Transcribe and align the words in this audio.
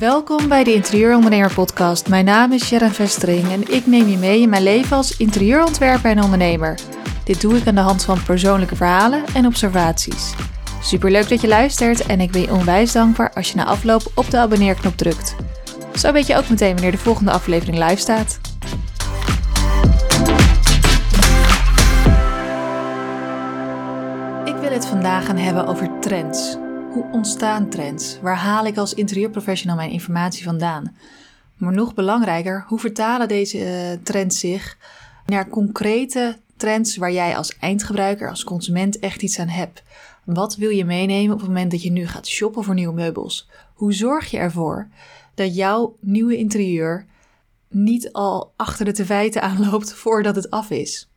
Welkom 0.00 0.48
bij 0.48 0.64
de 0.64 0.74
Interieurondernemer 0.74 1.54
Podcast. 1.54 2.08
Mijn 2.08 2.24
naam 2.24 2.52
is 2.52 2.66
Sharon 2.66 2.90
Vestering 2.90 3.52
en 3.52 3.74
ik 3.74 3.86
neem 3.86 4.08
je 4.08 4.16
mee 4.16 4.40
in 4.40 4.48
mijn 4.48 4.62
leven 4.62 4.96
als 4.96 5.16
interieurontwerper 5.16 6.10
en 6.10 6.22
ondernemer. 6.22 6.78
Dit 7.24 7.40
doe 7.40 7.56
ik 7.56 7.66
aan 7.66 7.74
de 7.74 7.80
hand 7.80 8.04
van 8.04 8.22
persoonlijke 8.22 8.76
verhalen 8.76 9.24
en 9.34 9.46
observaties. 9.46 10.34
Superleuk 10.82 11.28
dat 11.28 11.40
je 11.40 11.48
luistert 11.48 12.06
en 12.06 12.20
ik 12.20 12.30
ben 12.30 12.40
je 12.40 12.52
onwijs 12.52 12.92
dankbaar 12.92 13.32
als 13.32 13.50
je 13.50 13.56
na 13.56 13.64
afloop 13.64 14.12
op 14.14 14.30
de 14.30 14.38
abonneerknop 14.38 14.96
drukt. 14.96 15.34
Zo 15.94 16.12
weet 16.12 16.26
je 16.26 16.36
ook 16.36 16.48
meteen 16.48 16.72
wanneer 16.72 16.90
de 16.90 16.98
volgende 16.98 17.30
aflevering 17.30 17.78
live 17.78 18.00
staat. 18.00 18.40
Ik 24.44 24.56
wil 24.60 24.70
het 24.70 24.86
vandaag 24.86 25.26
gaan 25.26 25.38
hebben 25.38 25.66
over 25.66 25.90
trends. 26.00 26.59
Hoe 26.90 27.10
ontstaan 27.12 27.68
trends? 27.68 28.18
Waar 28.20 28.36
haal 28.36 28.66
ik 28.66 28.76
als 28.76 28.94
interieurprofessional 28.94 29.76
mijn 29.76 29.90
informatie 29.90 30.44
vandaan? 30.44 30.96
Maar 31.56 31.72
nog 31.72 31.94
belangrijker, 31.94 32.64
hoe 32.66 32.78
vertalen 32.78 33.28
deze 33.28 33.58
uh, 33.58 34.02
trends 34.02 34.38
zich 34.38 34.78
naar 35.26 35.48
concrete 35.48 36.38
trends 36.56 36.96
waar 36.96 37.12
jij 37.12 37.36
als 37.36 37.58
eindgebruiker, 37.58 38.28
als 38.28 38.44
consument 38.44 38.98
echt 38.98 39.22
iets 39.22 39.38
aan 39.38 39.48
hebt? 39.48 39.82
Wat 40.24 40.56
wil 40.56 40.70
je 40.70 40.84
meenemen 40.84 41.32
op 41.32 41.38
het 41.38 41.48
moment 41.48 41.70
dat 41.70 41.82
je 41.82 41.90
nu 41.90 42.06
gaat 42.06 42.26
shoppen 42.26 42.64
voor 42.64 42.74
nieuwe 42.74 42.94
meubels? 42.94 43.48
Hoe 43.74 43.92
zorg 43.92 44.30
je 44.30 44.38
ervoor 44.38 44.88
dat 45.34 45.54
jouw 45.54 45.96
nieuwe 46.00 46.36
interieur 46.36 47.06
niet 47.68 48.12
al 48.12 48.52
achter 48.56 48.94
de 48.94 49.04
feiten 49.04 49.42
aanloopt 49.42 49.92
voordat 50.02 50.36
het 50.36 50.50
af 50.50 50.70
is? 50.70 51.08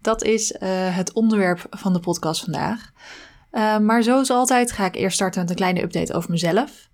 Dat 0.00 0.22
is 0.22 0.52
uh, 0.52 0.58
het 0.96 1.12
onderwerp 1.12 1.66
van 1.70 1.92
de 1.92 2.00
podcast 2.00 2.42
vandaag. 2.42 2.92
Uh, 3.52 3.78
maar 3.78 4.02
zoals 4.02 4.30
altijd 4.30 4.72
ga 4.72 4.84
ik 4.84 4.94
eerst 4.94 5.14
starten 5.14 5.40
met 5.40 5.50
een 5.50 5.56
kleine 5.56 5.82
update 5.82 6.14
over 6.14 6.30
mezelf. 6.30 6.88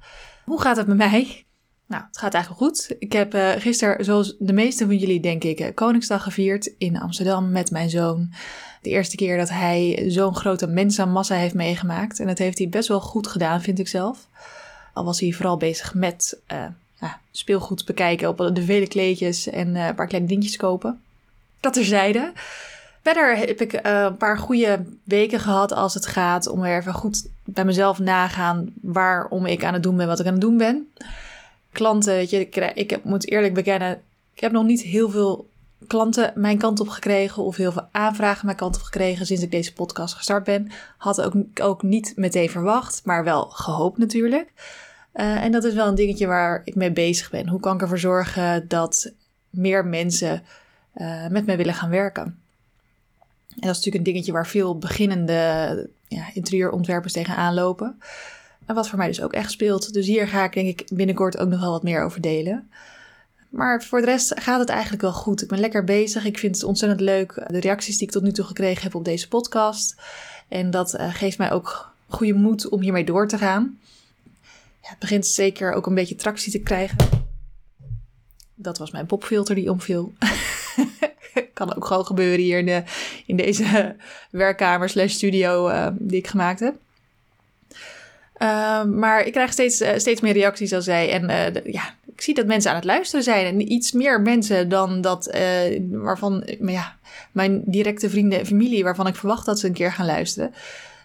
Hoe 0.44 0.60
gaat 0.60 0.76
het 0.76 0.86
met 0.86 0.96
mij? 0.96 1.44
Nou, 1.86 2.04
het 2.06 2.18
gaat 2.18 2.34
eigenlijk 2.34 2.64
goed. 2.64 2.94
Ik 2.98 3.12
heb 3.12 3.34
uh, 3.34 3.50
gisteren, 3.50 4.04
zoals 4.04 4.36
de 4.38 4.52
meeste 4.52 4.84
van 4.84 4.96
jullie 4.96 5.20
denk 5.20 5.44
ik, 5.44 5.74
Koningsdag 5.74 6.22
gevierd 6.22 6.74
in 6.78 7.00
Amsterdam 7.00 7.50
met 7.50 7.70
mijn 7.70 7.90
zoon. 7.90 8.32
De 8.82 8.90
eerste 8.90 9.16
keer 9.16 9.36
dat 9.36 9.48
hij 9.48 10.04
zo'n 10.06 10.36
grote 10.36 10.66
mensenmassa 10.66 11.34
heeft 11.34 11.54
meegemaakt. 11.54 12.20
En 12.20 12.26
dat 12.26 12.38
heeft 12.38 12.58
hij 12.58 12.68
best 12.68 12.88
wel 12.88 13.00
goed 13.00 13.26
gedaan, 13.26 13.62
vind 13.62 13.78
ik 13.78 13.88
zelf. 13.88 14.26
Al 14.92 15.04
was 15.04 15.20
hij 15.20 15.32
vooral 15.32 15.56
bezig 15.56 15.94
met 15.94 16.40
speelgoed 17.30 17.84
bekijken 17.84 18.28
op 18.28 18.50
de 18.54 18.62
vele 18.62 18.86
kleedjes 18.86 19.46
en 19.46 19.74
een 19.74 19.94
paar 19.94 20.06
kleine 20.06 20.28
dingetjes 20.28 20.56
kopen. 20.56 21.00
Dat 21.60 21.72
terzijde. 21.72 22.32
Verder 23.02 23.36
heb 23.36 23.60
ik 23.60 23.86
uh, 23.86 24.02
een 24.02 24.16
paar 24.16 24.38
goede 24.38 24.84
weken 25.04 25.40
gehad 25.40 25.72
als 25.72 25.94
het 25.94 26.06
gaat 26.06 26.46
om 26.46 26.60
weer 26.60 26.76
even 26.76 26.94
goed 26.94 27.28
bij 27.44 27.64
mezelf 27.64 27.98
nagaan 27.98 28.72
waarom 28.80 29.46
ik 29.46 29.64
aan 29.64 29.72
het 29.72 29.82
doen 29.82 29.96
ben 29.96 30.06
wat 30.06 30.20
ik 30.20 30.26
aan 30.26 30.32
het 30.32 30.40
doen 30.40 30.56
ben. 30.56 30.92
Klanten, 31.72 32.14
weet 32.14 32.30
je, 32.30 32.48
ik, 32.74 33.04
moet 33.04 33.30
eerlijk 33.30 33.54
bekennen, 33.54 34.00
ik 34.34 34.40
heb 34.40 34.52
nog 34.52 34.64
niet 34.64 34.82
heel 34.82 35.10
veel 35.10 35.50
klanten 35.86 36.32
mijn 36.34 36.58
kant 36.58 36.80
op 36.80 36.88
gekregen 36.88 37.42
of 37.42 37.56
heel 37.56 37.72
veel 37.72 37.88
aanvragen 37.90 38.46
mijn 38.46 38.56
kant 38.56 38.76
op 38.76 38.82
gekregen 38.82 39.26
sinds 39.26 39.42
ik 39.42 39.50
deze 39.50 39.72
podcast 39.72 40.14
gestart 40.14 40.44
ben. 40.44 40.70
Had 40.96 41.22
ook, 41.22 41.34
ook 41.62 41.82
niet 41.82 42.12
meteen 42.16 42.50
verwacht, 42.50 43.00
maar 43.04 43.24
wel 43.24 43.44
gehoopt 43.44 43.98
natuurlijk. 43.98 44.52
Uh, 45.14 45.44
en 45.44 45.52
dat 45.52 45.64
is 45.64 45.74
wel 45.74 45.86
een 45.86 45.94
dingetje 45.94 46.26
waar 46.26 46.62
ik 46.64 46.74
mee 46.74 46.92
bezig 46.92 47.30
ben. 47.30 47.48
Hoe 47.48 47.60
kan 47.60 47.74
ik 47.74 47.80
ervoor 47.80 47.98
zorgen 47.98 48.68
dat 48.68 49.12
meer 49.50 49.86
mensen 49.86 50.42
uh, 50.94 51.26
met 51.28 51.46
mij 51.46 51.56
willen 51.56 51.74
gaan 51.74 51.90
werken? 51.90 52.41
En 53.54 53.68
dat 53.68 53.70
is 53.70 53.76
natuurlijk 53.76 53.96
een 53.96 54.12
dingetje 54.12 54.32
waar 54.32 54.46
veel 54.46 54.78
beginnende 54.78 55.90
ja, 56.08 56.24
interieurontwerpers 56.34 57.12
tegenaan 57.12 57.54
lopen. 57.54 58.00
En 58.66 58.74
wat 58.74 58.88
voor 58.88 58.98
mij 58.98 59.06
dus 59.06 59.22
ook 59.22 59.32
echt 59.32 59.50
speelt. 59.50 59.92
Dus 59.92 60.06
hier 60.06 60.28
ga 60.28 60.44
ik 60.44 60.52
denk 60.52 60.80
ik 60.80 60.88
binnenkort 60.92 61.38
ook 61.38 61.48
nog 61.48 61.60
wel 61.60 61.70
wat 61.70 61.82
meer 61.82 62.02
over 62.02 62.20
delen. 62.20 62.70
Maar 63.48 63.82
voor 63.82 64.00
de 64.00 64.06
rest 64.06 64.40
gaat 64.40 64.60
het 64.60 64.68
eigenlijk 64.68 65.02
wel 65.02 65.12
goed. 65.12 65.42
Ik 65.42 65.48
ben 65.48 65.60
lekker 65.60 65.84
bezig. 65.84 66.24
Ik 66.24 66.38
vind 66.38 66.54
het 66.54 66.64
ontzettend 66.64 67.00
leuk. 67.00 67.44
De 67.46 67.60
reacties 67.60 67.98
die 67.98 68.06
ik 68.06 68.12
tot 68.12 68.22
nu 68.22 68.32
toe 68.32 68.44
gekregen 68.44 68.82
heb 68.82 68.94
op 68.94 69.04
deze 69.04 69.28
podcast. 69.28 70.00
En 70.48 70.70
dat 70.70 70.94
uh, 70.94 71.14
geeft 71.14 71.38
mij 71.38 71.52
ook 71.52 71.92
goede 72.08 72.34
moed 72.34 72.68
om 72.68 72.80
hiermee 72.80 73.04
door 73.04 73.28
te 73.28 73.38
gaan. 73.38 73.78
Ja, 74.82 74.88
het 74.88 74.98
begint 74.98 75.26
zeker 75.26 75.72
ook 75.72 75.86
een 75.86 75.94
beetje 75.94 76.14
tractie 76.14 76.52
te 76.52 76.58
krijgen. 76.58 76.96
Dat 78.54 78.78
was 78.78 78.90
mijn 78.90 79.06
popfilter 79.06 79.54
die 79.54 79.70
omviel. 79.70 80.12
kan 81.54 81.76
ook 81.76 81.84
gewoon 81.84 82.06
gebeuren 82.06 82.40
hier 82.40 82.58
in, 82.58 82.84
in 83.26 83.36
deze 83.36 83.96
werkkamer 84.30 84.88
slash 84.88 85.12
studio 85.12 85.68
uh, 85.68 85.86
die 85.98 86.18
ik 86.18 86.26
gemaakt 86.26 86.60
heb. 86.60 86.74
Uh, 88.38 88.84
maar 88.84 89.26
ik 89.26 89.32
krijg 89.32 89.52
steeds, 89.52 89.80
uh, 89.80 89.90
steeds 89.96 90.20
meer 90.20 90.32
reacties 90.32 90.72
als 90.72 90.84
zij. 90.84 91.10
En 91.10 91.22
uh, 91.30 91.72
ja, 91.72 91.94
ik 92.14 92.20
zie 92.20 92.34
dat 92.34 92.46
mensen 92.46 92.70
aan 92.70 92.76
het 92.76 92.84
luisteren 92.84 93.24
zijn. 93.24 93.46
En 93.46 93.72
iets 93.72 93.92
meer 93.92 94.20
mensen 94.20 94.68
dan 94.68 95.00
dat 95.00 95.36
waarvan 95.90 96.44
maar 96.60 96.72
ja, 96.72 96.96
mijn 97.32 97.62
directe 97.66 98.10
vrienden 98.10 98.38
en 98.38 98.46
familie, 98.46 98.84
waarvan 98.84 99.06
ik 99.06 99.14
verwacht 99.14 99.46
dat 99.46 99.58
ze 99.58 99.66
een 99.66 99.72
keer 99.72 99.92
gaan 99.92 100.06
luisteren. 100.06 100.54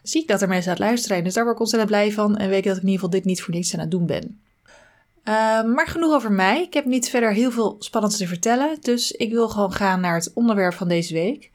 Zie 0.03 0.21
ik 0.21 0.27
dat 0.27 0.41
er 0.41 0.47
mensen 0.47 0.71
aan 0.71 0.77
het 0.77 0.85
luisteren 0.85 1.15
zijn. 1.15 1.23
Dus 1.23 1.33
daar 1.33 1.43
word 1.43 1.55
ik 1.55 1.61
ontzettend 1.61 1.91
blij 1.91 2.11
van. 2.11 2.37
En 2.37 2.49
weet 2.49 2.57
ik 2.57 2.63
dat 2.63 2.75
ik 2.75 2.81
in 2.81 2.87
ieder 2.87 3.03
geval 3.03 3.19
dit 3.19 3.25
niet 3.25 3.41
voor 3.41 3.53
niets 3.53 3.73
aan 3.73 3.79
het 3.79 3.91
doen 3.91 4.05
ben. 4.05 4.39
Uh, 5.27 5.63
maar 5.63 5.87
genoeg 5.87 6.13
over 6.13 6.31
mij. 6.31 6.61
Ik 6.61 6.73
heb 6.73 6.85
niet 6.85 7.09
verder 7.09 7.33
heel 7.33 7.51
veel 7.51 7.75
spannends 7.79 8.17
te 8.17 8.27
vertellen. 8.27 8.77
Dus 8.81 9.11
ik 9.11 9.31
wil 9.31 9.49
gewoon 9.49 9.73
gaan 9.73 9.99
naar 9.99 10.15
het 10.15 10.31
onderwerp 10.33 10.73
van 10.73 10.87
deze 10.87 11.13
week. 11.13 11.51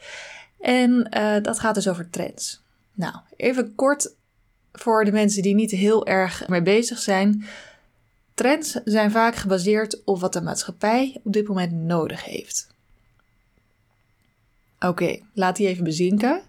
En 0.60 1.08
uh, 1.16 1.42
dat 1.42 1.58
gaat 1.58 1.74
dus 1.74 1.88
over 1.88 2.10
trends. 2.10 2.62
Nou, 2.94 3.14
even 3.36 3.74
kort 3.74 4.14
voor 4.72 5.04
de 5.04 5.12
mensen 5.12 5.42
die 5.42 5.54
niet 5.54 5.70
heel 5.70 6.06
erg 6.06 6.48
mee 6.48 6.62
bezig 6.62 6.98
zijn. 6.98 7.44
Trends 8.34 8.80
zijn 8.84 9.10
vaak 9.10 9.34
gebaseerd 9.34 10.04
op 10.04 10.20
wat 10.20 10.32
de 10.32 10.42
maatschappij 10.42 11.20
op 11.24 11.32
dit 11.32 11.48
moment 11.48 11.72
nodig 11.72 12.24
heeft. 12.24 12.66
Oké, 14.80 15.18
laat 15.34 15.56
die 15.56 15.66
even 15.66 15.84
bezinken. 15.84 16.40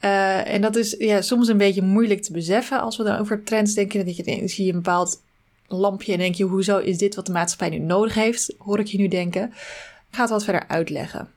Uh, 0.00 0.52
en 0.52 0.60
dat 0.60 0.76
is 0.76 0.94
ja, 0.98 1.20
soms 1.20 1.48
een 1.48 1.56
beetje 1.56 1.82
moeilijk 1.82 2.22
te 2.22 2.32
beseffen 2.32 2.80
als 2.80 2.96
we 2.96 3.04
dan 3.04 3.18
over 3.18 3.42
trends 3.42 3.74
denken. 3.74 4.06
Dat 4.06 4.16
je, 4.16 4.48
zie 4.48 4.64
je 4.64 4.72
een 4.72 4.82
bepaald 4.82 5.24
lampje 5.68 6.12
en 6.12 6.18
denk 6.18 6.34
je, 6.34 6.44
hoezo 6.44 6.78
is 6.78 6.98
dit 6.98 7.14
wat 7.14 7.26
de 7.26 7.32
maatschappij 7.32 7.78
nu 7.78 7.84
nodig 7.84 8.14
heeft? 8.14 8.54
Hoor 8.58 8.78
ik 8.78 8.86
je 8.86 8.98
nu 8.98 9.08
denken. 9.08 9.44
Ik 10.10 10.14
ga 10.14 10.20
het 10.20 10.30
wat 10.30 10.44
verder 10.44 10.68
uitleggen. 10.68 11.28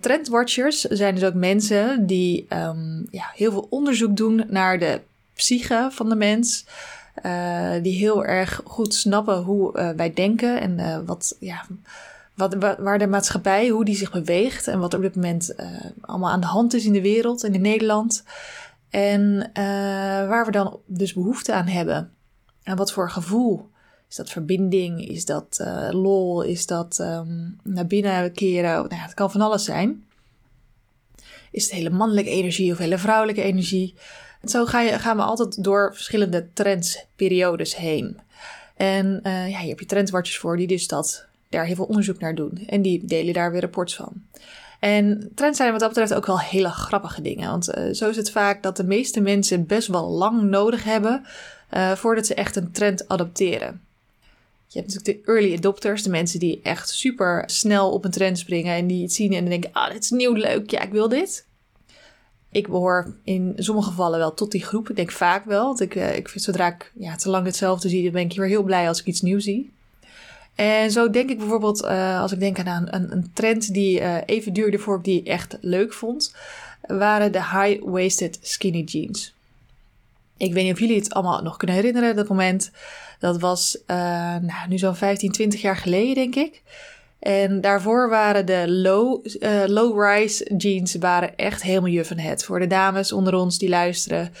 Trendwatchers 0.00 0.80
zijn 0.80 1.14
dus 1.14 1.24
ook 1.24 1.34
mensen 1.34 2.06
die 2.06 2.46
um, 2.48 3.06
ja, 3.10 3.30
heel 3.34 3.50
veel 3.50 3.66
onderzoek 3.70 4.16
doen 4.16 4.44
naar 4.48 4.78
de 4.78 5.00
psyche 5.34 5.88
van 5.90 6.08
de 6.08 6.16
mens. 6.16 6.66
Uh, 7.26 7.70
die 7.82 7.98
heel 7.98 8.24
erg 8.24 8.60
goed 8.64 8.94
snappen 8.94 9.42
hoe 9.42 9.78
uh, 9.78 9.90
wij 9.90 10.12
denken 10.12 10.60
en 10.60 10.78
uh, 10.78 10.98
wat, 11.06 11.36
ja, 11.40 11.66
wat, 12.34 12.54
waar 12.78 12.98
de 12.98 13.06
maatschappij, 13.06 13.68
hoe 13.68 13.84
die 13.84 13.96
zich 13.96 14.12
beweegt 14.12 14.66
en 14.66 14.78
wat 14.78 14.92
er 14.92 14.98
op 14.98 15.04
dit 15.04 15.14
moment 15.14 15.54
allemaal 16.00 16.30
aan 16.30 16.40
de 16.40 16.46
hand 16.46 16.74
is 16.74 16.84
in 16.84 16.92
de 16.92 17.00
wereld 17.00 17.44
en 17.44 17.54
in 17.54 17.60
Nederland. 17.60 18.24
En 18.90 19.50
waar 20.28 20.44
we 20.44 20.50
dan 20.50 20.78
dus 20.86 21.12
behoefte 21.12 21.52
aan 21.52 21.66
hebben. 21.66 22.12
En 22.64 22.76
wat 22.76 22.92
voor 22.92 23.10
gevoel? 23.10 23.68
Is 24.08 24.16
dat 24.16 24.30
verbinding? 24.30 25.08
Is 25.08 25.24
dat 25.24 25.58
uh, 25.60 25.88
lol? 25.90 26.42
Is 26.42 26.66
dat 26.66 26.98
um, 27.00 27.58
naar 27.62 27.86
binnen 27.86 28.32
keren? 28.32 28.70
Nou 28.70 28.88
het 28.90 29.14
kan 29.14 29.30
van 29.30 29.40
alles 29.40 29.64
zijn. 29.64 30.04
Is 31.50 31.64
het 31.64 31.72
hele 31.72 31.90
mannelijke 31.90 32.30
energie 32.30 32.72
of 32.72 32.78
hele 32.78 32.98
vrouwelijke 32.98 33.42
energie? 33.42 33.94
En 34.40 34.48
zo 34.48 34.66
ga 34.66 34.80
je, 34.80 34.98
gaan 34.98 35.16
we 35.16 35.22
altijd 35.22 35.64
door 35.64 35.94
verschillende 35.94 36.48
trendsperiodes 36.52 37.76
heen. 37.76 38.20
En 38.76 39.20
uh, 39.22 39.50
ja, 39.50 39.58
hier 39.58 39.68
heb 39.68 39.80
je 39.80 39.86
trendwatchers 39.86 40.38
voor 40.38 40.56
die 40.56 40.66
dus 40.66 40.86
dat, 40.86 41.26
daar 41.48 41.66
heel 41.66 41.74
veel 41.74 41.84
onderzoek 41.84 42.20
naar 42.20 42.34
doen. 42.34 42.64
En 42.66 42.82
die 42.82 43.04
delen 43.04 43.34
daar 43.34 43.52
weer 43.52 43.60
rapports 43.60 43.96
van. 43.96 44.12
En 44.80 45.30
trends 45.34 45.58
zijn 45.58 45.70
wat 45.70 45.80
dat 45.80 45.88
betreft 45.88 46.14
ook 46.14 46.26
wel 46.26 46.40
hele 46.40 46.68
grappige 46.68 47.22
dingen. 47.22 47.50
Want 47.50 47.78
uh, 47.78 47.92
zo 47.92 48.08
is 48.08 48.16
het 48.16 48.30
vaak 48.30 48.62
dat 48.62 48.76
de 48.76 48.84
meeste 48.84 49.20
mensen 49.20 49.66
best 49.66 49.88
wel 49.88 50.08
lang 50.08 50.42
nodig 50.42 50.84
hebben 50.84 51.24
uh, 51.74 51.92
voordat 51.92 52.26
ze 52.26 52.34
echt 52.34 52.56
een 52.56 52.72
trend 52.72 53.08
adopteren. 53.08 53.82
Je 54.66 54.78
hebt 54.80 54.94
natuurlijk 54.94 55.24
de 55.24 55.32
early 55.32 55.54
adopters, 55.54 56.02
de 56.02 56.10
mensen 56.10 56.38
die 56.38 56.60
echt 56.62 56.88
super 56.88 57.42
snel 57.46 57.90
op 57.90 58.04
een 58.04 58.10
trend 58.10 58.38
springen 58.38 58.74
en 58.74 58.86
die 58.86 59.02
het 59.02 59.12
zien 59.12 59.32
en 59.32 59.44
denken: 59.44 59.72
ah, 59.72 59.92
dit 59.92 60.02
is 60.02 60.10
nieuw, 60.10 60.32
leuk, 60.32 60.70
ja, 60.70 60.80
ik 60.80 60.92
wil 60.92 61.08
dit. 61.08 61.46
Ik 62.50 62.68
behoor 62.68 63.14
in 63.24 63.52
sommige 63.56 63.88
gevallen 63.88 64.18
wel 64.18 64.34
tot 64.34 64.50
die 64.50 64.64
groep. 64.64 64.90
Ik 64.90 64.96
denk 64.96 65.10
vaak 65.10 65.44
wel. 65.44 65.66
Want 65.66 65.80
ik, 65.80 65.94
uh, 65.94 66.16
ik 66.16 66.28
vind 66.28 66.44
zodra 66.44 66.66
ik 66.74 66.92
ja, 66.94 67.16
te 67.16 67.30
lang 67.30 67.46
hetzelfde 67.46 67.88
zie, 67.88 68.02
dan 68.02 68.12
ben 68.12 68.22
ik 68.22 68.36
weer 68.36 68.48
heel 68.48 68.62
blij 68.62 68.88
als 68.88 69.00
ik 69.00 69.06
iets 69.06 69.20
nieuws 69.20 69.44
zie. 69.44 69.72
En 70.54 70.90
zo 70.90 71.10
denk 71.10 71.30
ik 71.30 71.38
bijvoorbeeld, 71.38 71.82
uh, 71.82 72.20
als 72.20 72.32
ik 72.32 72.40
denk 72.40 72.58
aan 72.58 72.88
een, 72.90 73.12
een 73.12 73.30
trend 73.32 73.72
die 73.72 74.24
even 74.24 74.52
duurde 74.52 74.78
voor 74.78 74.96
ik 74.96 75.04
die 75.04 75.22
echt 75.22 75.58
leuk 75.60 75.92
vond, 75.92 76.34
waren 76.86 77.32
de 77.32 77.42
high-waisted 77.42 78.38
skinny 78.42 78.82
jeans. 78.82 79.33
Ik 80.36 80.52
weet 80.52 80.64
niet 80.64 80.72
of 80.72 80.78
jullie 80.78 80.96
het 80.96 81.14
allemaal 81.14 81.42
nog 81.42 81.56
kunnen 81.56 81.76
herinneren, 81.76 82.16
dat 82.16 82.28
moment. 82.28 82.70
Dat 83.18 83.40
was 83.40 83.78
uh, 83.86 83.96
nou, 84.36 84.68
nu 84.68 84.78
zo'n 84.78 84.96
15, 84.96 85.32
20 85.32 85.60
jaar 85.60 85.76
geleden, 85.76 86.14
denk 86.14 86.34
ik. 86.34 86.62
En 87.24 87.60
daarvoor 87.60 88.08
waren 88.08 88.46
de 88.46 88.64
low, 88.66 89.26
uh, 89.40 89.62
low-rise 89.66 90.54
jeans 90.56 90.94
waren 90.94 91.36
echt 91.36 91.62
helemaal 91.62 91.90
juf 91.90 92.08
van 92.08 92.18
het. 92.18 92.44
Voor 92.44 92.58
de 92.58 92.66
dames 92.66 93.12
onder 93.12 93.34
ons 93.34 93.58
die 93.58 93.68
luisteren, 93.68 94.32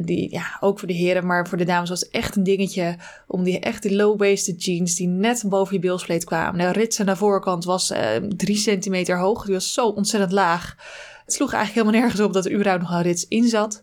die, 0.00 0.30
ja, 0.30 0.56
ook 0.60 0.78
voor 0.78 0.88
de 0.88 0.94
heren, 0.94 1.26
maar 1.26 1.48
voor 1.48 1.58
de 1.58 1.64
dames 1.64 1.88
was 1.88 2.00
het 2.00 2.10
echt 2.10 2.36
een 2.36 2.42
dingetje 2.42 2.96
om 3.26 3.42
die 3.42 3.60
echt 3.60 3.82
die 3.82 3.96
low-waisted 3.96 4.64
jeans 4.64 4.94
die 4.94 5.08
net 5.08 5.44
boven 5.46 5.74
je 5.74 5.80
bilspleet 5.80 6.24
kwamen. 6.24 6.58
De 6.58 6.72
rits 6.72 7.00
aan 7.00 7.06
de 7.06 7.16
voorkant 7.16 7.64
was 7.64 7.90
uh, 7.90 7.98
drie 8.16 8.56
centimeter 8.56 9.18
hoog, 9.18 9.44
die 9.44 9.54
was 9.54 9.72
zo 9.72 9.86
ontzettend 9.86 10.32
laag. 10.32 10.76
Het 11.24 11.34
sloeg 11.34 11.52
eigenlijk 11.52 11.86
helemaal 11.86 12.06
nergens 12.06 12.26
op 12.26 12.32
dat 12.32 12.44
er 12.44 12.52
überhaupt 12.52 12.82
nog 12.82 12.92
een 12.92 13.02
rits 13.02 13.28
in 13.28 13.48
zat. 13.48 13.82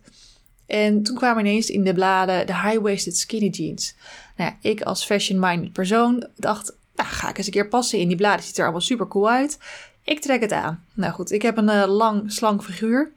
En 0.70 1.04
toen 1.04 1.16
kwamen 1.16 1.46
ineens 1.46 1.70
in 1.70 1.84
de 1.84 1.94
bladen 1.94 2.46
de 2.46 2.54
high-waisted 2.54 3.18
skinny 3.18 3.48
jeans. 3.48 3.96
Nou 4.36 4.52
ja, 4.52 4.70
ik 4.70 4.82
als 4.82 5.06
fashion-minded 5.06 5.74
persoon 5.74 6.28
dacht, 6.36 6.74
nou, 6.96 7.10
ga 7.10 7.30
ik 7.30 7.38
eens 7.38 7.46
een 7.46 7.52
keer 7.52 7.68
passen 7.68 8.00
in 8.00 8.08
die 8.08 8.18
bladen. 8.18 8.44
Ziet 8.44 8.58
er 8.58 8.64
allemaal 8.64 8.82
super 8.82 9.08
cool 9.08 9.30
uit. 9.30 9.58
Ik 10.04 10.22
trek 10.22 10.42
het 10.42 10.52
aan. 10.52 10.84
Nou 10.94 11.14
goed, 11.14 11.32
ik 11.32 11.42
heb 11.42 11.58
een 11.58 11.70
uh, 11.70 11.84
lang, 11.88 12.32
slank 12.32 12.64
figuur. 12.64 13.12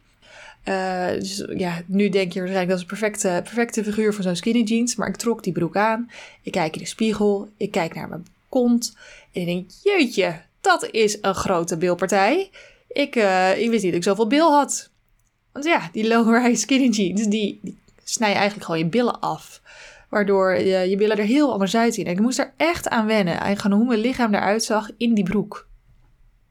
Uh, 0.65 1.07
dus 1.09 1.45
ja, 1.57 1.83
nu 1.87 2.09
denk 2.09 2.33
je 2.33 2.39
waarschijnlijk 2.39 2.69
dat 2.69 2.77
is 2.77 2.83
een 2.83 2.99
perfecte, 2.99 3.41
perfecte 3.43 3.85
figuur 3.85 4.15
voor 4.15 4.25
zo'n 4.25 4.37
skinny 4.37 4.63
jeans. 4.63 4.97
Maar 4.97 5.09
ik 5.09 5.17
trok 5.17 5.43
die 5.43 5.53
broek 5.53 5.77
aan. 5.77 6.11
Ik 6.43 6.53
kijk 6.53 6.75
in 6.75 6.83
de 6.83 6.89
spiegel. 6.89 7.49
Ik 7.57 7.71
kijk 7.71 7.95
naar 7.95 8.09
mijn 8.09 8.27
kont. 8.49 8.97
En 9.33 9.41
ik 9.41 9.47
denk, 9.47 9.71
jeetje, 9.83 10.41
dat 10.61 10.89
is 10.91 11.19
een 11.21 11.35
grote 11.35 11.77
bilpartij. 11.77 12.51
Ik, 12.89 13.17
uh, 13.17 13.59
ik 13.59 13.71
wist 13.71 13.83
niet 13.83 13.93
dat 13.93 14.01
ik 14.01 14.09
zoveel 14.09 14.27
bil 14.27 14.53
had. 14.53 14.91
Want 15.53 15.65
ja, 15.65 15.89
die 15.93 16.09
low-rise 16.09 16.61
skinny 16.61 16.89
jeans, 16.89 17.27
die, 17.27 17.59
die 17.63 17.79
snijden 18.05 18.39
eigenlijk 18.39 18.67
gewoon 18.67 18.85
je 18.85 18.91
billen 18.91 19.21
af. 19.21 19.61
Waardoor 20.09 20.55
je, 20.55 20.91
je 20.91 20.97
billen 20.97 21.17
er 21.17 21.25
heel 21.25 21.53
anders 21.53 21.77
uitzien. 21.77 22.07
En 22.07 22.13
ik 22.13 22.21
moest 22.21 22.39
er 22.39 22.53
echt 22.57 22.89
aan 22.89 23.07
wennen. 23.07 23.41
Eigenlijk 23.41 23.77
hoe 23.77 23.87
mijn 23.87 24.01
lichaam 24.01 24.35
eruit 24.35 24.65
zag 24.65 24.91
in 24.97 25.15
die 25.15 25.25
broek. 25.25 25.67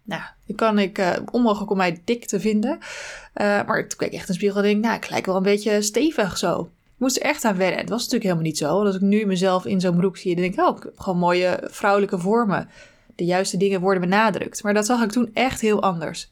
Nou, 0.03 0.21
kan 0.56 0.80
ik 0.80 1.00
uh, 1.00 1.12
onmogelijk 1.31 1.71
om 1.71 1.77
mij 1.77 2.01
dik 2.06 2.25
te 2.25 2.39
vinden. 2.39 2.71
Uh, 2.71 3.65
maar 3.65 3.88
toen 3.88 3.98
keek 3.98 4.07
ik 4.07 4.13
echt 4.13 4.27
de 4.27 4.33
spiegel 4.33 4.57
en 4.57 4.63
denk, 4.63 4.83
nou, 4.83 4.95
ik 4.95 5.09
lijk 5.09 5.25
wel 5.25 5.36
een 5.36 5.44
beetje 5.44 5.81
stevig 5.81 6.38
zo. 6.38 6.62
Ik 6.62 6.97
moest 6.97 7.18
er 7.18 7.21
echt 7.24 7.45
aan 7.45 7.57
wennen. 7.57 7.80
Het 7.80 7.89
was 7.89 7.97
natuurlijk 7.97 8.24
helemaal 8.24 8.45
niet 8.45 8.57
zo. 8.57 8.74
Want 8.74 8.86
als 8.86 8.95
ik 8.95 9.01
nu 9.01 9.25
mezelf 9.25 9.65
in 9.65 9.80
zo'n 9.80 9.97
broek 9.97 10.18
zie, 10.18 10.33
dan 10.33 10.44
denk 10.44 10.54
ik, 10.54 10.68
oh, 10.68 10.77
ik 10.77 10.83
heb 10.83 11.00
gewoon 11.00 11.19
mooie 11.19 11.59
vrouwelijke 11.63 12.19
vormen. 12.19 12.69
De 13.15 13.25
juiste 13.25 13.57
dingen 13.57 13.81
worden 13.81 14.01
benadrukt. 14.01 14.63
Maar 14.63 14.74
dat 14.74 14.86
zag 14.86 15.04
ik 15.04 15.12
toen 15.12 15.30
echt 15.33 15.62
heel 15.62 15.81
anders 15.81 16.30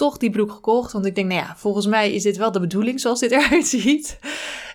toch 0.00 0.16
die 0.16 0.30
broek 0.30 0.52
gekocht. 0.52 0.92
Want 0.92 1.06
ik 1.06 1.14
denk, 1.14 1.28
nou 1.28 1.40
ja, 1.40 1.54
volgens 1.56 1.86
mij 1.86 2.12
is 2.12 2.22
dit 2.22 2.36
wel 2.36 2.52
de 2.52 2.60
bedoeling 2.60 3.00
zoals 3.00 3.20
dit 3.20 3.30
eruit 3.36 3.66
ziet. 3.66 4.18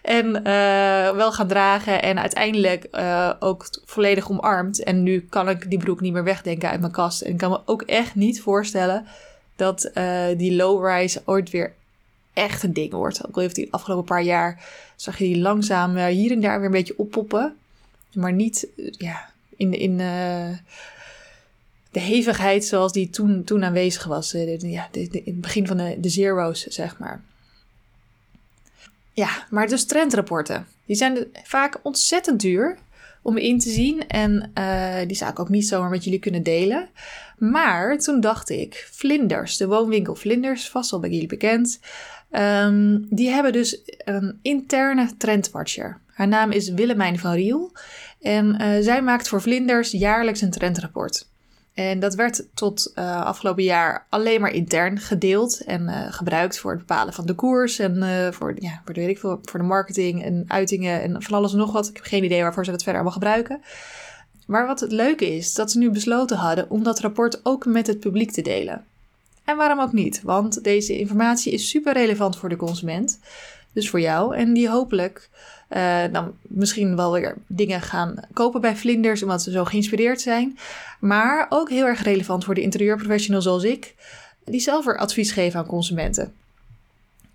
En 0.02 0.26
uh, 0.26 1.12
wel 1.16 1.32
gaan 1.32 1.48
dragen 1.48 2.02
en 2.02 2.20
uiteindelijk 2.20 2.88
uh, 2.92 3.32
ook 3.40 3.68
volledig 3.86 4.30
omarmd. 4.30 4.84
En 4.84 5.04
nu 5.04 5.26
kan 5.30 5.50
ik 5.50 5.70
die 5.70 5.80
broek 5.80 6.02
niet 6.02 6.14
meer 6.14 6.24
wegdenken 6.24 6.70
uit 6.70 6.80
mijn 6.80 6.92
kast. 6.92 7.22
En 7.22 7.32
ik 7.32 7.38
kan 7.38 7.50
me 7.50 7.60
ook 7.66 7.82
echt 7.82 8.16
niet 8.16 8.42
voorstellen 8.42 9.06
dat 9.56 9.92
uh, 9.94 10.26
die 10.38 10.56
low-rise 10.56 11.22
ooit 11.26 11.50
weer 11.50 11.74
echt 12.34 12.64
een 12.64 12.74
ding 12.74 12.92
wordt. 12.92 13.28
Ook 13.28 13.36
al 13.36 13.42
heeft 13.42 13.56
die 13.56 13.74
afgelopen 13.74 14.06
paar 14.06 14.24
jaar, 14.24 14.64
zag 14.96 15.18
je 15.18 15.26
die 15.26 15.42
langzaam 15.42 15.98
hier 15.98 16.32
en 16.32 16.42
daar 16.42 16.58
weer 16.58 16.66
een 16.66 16.72
beetje 16.72 16.98
oppoppen. 16.98 17.56
Maar 18.14 18.34
niet, 18.34 18.68
ja, 18.98 19.30
in... 19.56 19.74
in 19.74 20.00
de 21.96 22.02
hevigheid 22.02 22.66
zoals 22.66 22.92
die 22.92 23.10
toen, 23.10 23.44
toen 23.44 23.64
aanwezig 23.64 24.04
was. 24.04 24.34
Eh, 24.34 24.60
ja, 24.60 24.88
in 24.92 25.22
het 25.26 25.42
begin 25.42 25.68
van 25.68 25.78
de, 25.78 25.98
de 26.00 26.10
zero's, 26.10 26.64
zeg 26.64 27.00
maar. 27.00 27.22
Ja, 29.14 29.30
maar 29.50 29.68
dus 29.68 29.86
trendrapporten. 29.86 30.68
Die 30.86 30.96
zijn 30.96 31.28
vaak 31.44 31.80
ontzettend 31.84 32.40
duur 32.40 32.78
om 33.22 33.38
in 33.38 33.60
te 33.60 33.70
zien. 33.70 34.08
En 34.08 34.52
uh, 34.58 34.98
die 35.08 35.16
zou 35.16 35.32
ik 35.32 35.40
ook 35.40 35.50
niet 35.50 35.68
zomaar 35.68 35.90
met 35.90 36.04
jullie 36.04 36.20
kunnen 36.20 36.44
delen. 36.44 36.90
Maar 37.38 37.98
toen 37.98 38.20
dacht 38.20 38.50
ik, 38.50 38.88
Vlinders, 38.92 39.58
de 39.58 39.68
woonwinkel 39.68 40.16
Vlinders, 40.16 40.70
vast 40.70 40.92
wel 40.92 41.00
bij 41.00 41.10
jullie 41.10 41.28
bekend. 41.28 41.80
Um, 42.32 43.08
die 43.10 43.30
hebben 43.30 43.54
dus 43.54 43.82
een 43.98 44.40
interne 44.42 45.18
trendwatcher. 45.18 46.00
Haar 46.08 46.28
naam 46.28 46.52
is 46.52 46.70
Willemijn 46.70 47.20
van 47.20 47.34
Riel. 47.34 47.72
En 48.22 48.62
uh, 48.62 48.84
zij 48.84 49.02
maakt 49.02 49.28
voor 49.28 49.42
Vlinders 49.42 49.92
jaarlijks 49.92 50.42
een 50.42 50.52
trendrapport. 50.52 51.28
En 51.76 52.00
dat 52.00 52.16
werd 52.16 52.48
tot 52.54 52.92
uh, 52.96 53.22
afgelopen 53.26 53.64
jaar 53.64 54.06
alleen 54.10 54.42
maar 54.42 54.52
intern 54.52 55.00
gedeeld 55.00 55.64
en 55.64 55.82
uh, 55.82 56.14
gebruikt 56.14 56.60
voor 56.60 56.72
het 56.72 56.80
bepalen 56.80 57.14
van 57.14 57.26
de 57.26 57.34
koers 57.34 57.80
en 57.80 57.96
uh, 57.96 58.32
voor, 58.32 58.56
ja, 58.60 58.82
voor, 58.86 58.94
de, 58.94 59.10
ik 59.10 59.20
veel, 59.20 59.40
voor 59.44 59.60
de 59.60 59.66
marketing 59.66 60.24
en 60.24 60.46
uitingen 60.48 61.02
en 61.02 61.22
van 61.24 61.38
alles 61.38 61.52
en 61.52 61.58
nog 61.58 61.72
wat. 61.72 61.88
Ik 61.88 61.96
heb 61.96 62.06
geen 62.06 62.24
idee 62.24 62.42
waarvoor 62.42 62.66
ze 62.66 62.72
dat 62.72 62.84
verder 62.84 63.02
allemaal 63.02 63.20
gebruiken. 63.20 63.62
Maar 64.48 64.68
wat 64.68 64.80
het 64.80 64.92
leuke 64.92 65.36
is, 65.36 65.54
dat 65.54 65.72
ze 65.72 65.78
nu 65.78 65.92
besloten 65.92 66.38
hadden 66.38 66.70
om 66.70 66.84
dat 66.84 67.00
rapport 67.00 67.40
ook 67.44 67.66
met 67.66 67.88
het 67.88 68.00
publiek 68.00 68.32
te 68.32 68.42
delen. 68.42 68.86
En 69.44 69.58
waarom 69.58 69.80
ook 69.80 69.94
niet? 69.94 70.22
Want 70.22 70.64
deze 70.64 70.98
informatie 70.98 71.52
is 71.52 71.70
super 71.70 71.94
relevant 71.94 72.38
voor 72.38 72.50
de 72.50 72.56
consument, 72.56 73.20
dus 73.74 73.90
voor 73.90 74.00
jou, 74.00 74.36
en 74.36 74.54
die 74.54 74.70
hopelijk 74.70 75.30
uh, 75.70 76.04
dan 76.12 76.34
misschien 76.42 76.96
wel 76.96 77.12
weer 77.12 77.36
dingen 77.48 77.82
gaan 77.82 78.16
kopen 78.34 78.62
bij 78.62 78.76
vlinders, 78.76 79.24
omdat 79.24 79.42
ze 79.42 79.52
zo 79.52 79.66
geïnspireerd 79.66 80.22
zijn. 80.22 80.58
Maar 81.00 81.46
ook 81.50 81.70
heel 81.70 81.86
erg 81.86 82.04
relevant 82.04 82.44
voor 82.44 82.56
de 82.56 82.62
interieurprofessional 82.62 83.42
zoals 83.42 83.64
ik, 83.64 83.96
die 84.44 84.60
zelf 84.60 84.86
weer 84.86 84.98
advies 84.98 85.32
geven 85.32 85.60
aan 85.60 85.66
consumenten. 85.66 86.34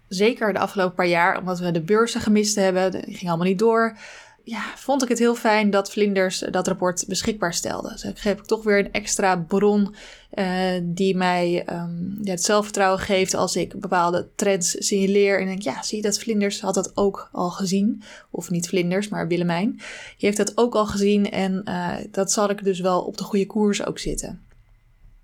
Zeker 0.08 0.52
de 0.52 0.58
afgelopen 0.58 0.94
paar 0.94 1.06
jaar, 1.06 1.38
omdat 1.38 1.58
we 1.58 1.70
de 1.70 1.80
beurzen 1.80 2.20
gemist 2.20 2.56
hebben, 2.56 2.90
die 2.90 3.02
ging 3.16 3.28
allemaal 3.28 3.46
niet 3.46 3.58
door 3.58 3.96
ja, 4.44 4.62
vond 4.76 5.02
ik 5.02 5.08
het 5.08 5.18
heel 5.18 5.34
fijn 5.34 5.70
dat 5.70 5.90
Vlinders 5.90 6.38
dat 6.50 6.66
rapport 6.66 7.04
beschikbaar 7.08 7.54
stelde. 7.54 7.88
Dus 7.88 8.04
ik 8.04 8.18
geef 8.18 8.40
toch 8.40 8.62
weer 8.62 8.78
een 8.78 8.92
extra 8.92 9.36
bron 9.36 9.94
uh, 10.34 10.70
die 10.82 11.16
mij 11.16 11.66
um, 11.72 12.18
ja, 12.22 12.30
het 12.30 12.42
zelfvertrouwen 12.42 13.00
geeft 13.00 13.34
als 13.34 13.56
ik 13.56 13.80
bepaalde 13.80 14.28
trends 14.34 14.86
signaleer. 14.86 15.40
En 15.40 15.46
denk, 15.46 15.62
ja, 15.62 15.82
zie 15.82 15.96
je 15.96 16.02
dat 16.02 16.18
Vlinders 16.18 16.60
had 16.60 16.74
dat 16.74 16.96
ook 16.96 17.28
al 17.32 17.50
gezien. 17.50 18.02
Of 18.30 18.50
niet 18.50 18.68
Vlinders, 18.68 19.08
maar 19.08 19.28
Willemijn. 19.28 19.70
Die 19.70 19.82
heeft 20.16 20.36
dat 20.36 20.56
ook 20.56 20.74
al 20.74 20.86
gezien 20.86 21.30
en 21.30 21.62
uh, 21.64 21.96
dat 22.10 22.32
zal 22.32 22.50
ik 22.50 22.64
dus 22.64 22.80
wel 22.80 23.02
op 23.02 23.16
de 23.16 23.24
goede 23.24 23.46
koers 23.46 23.86
ook 23.86 23.98
zitten. 23.98 24.42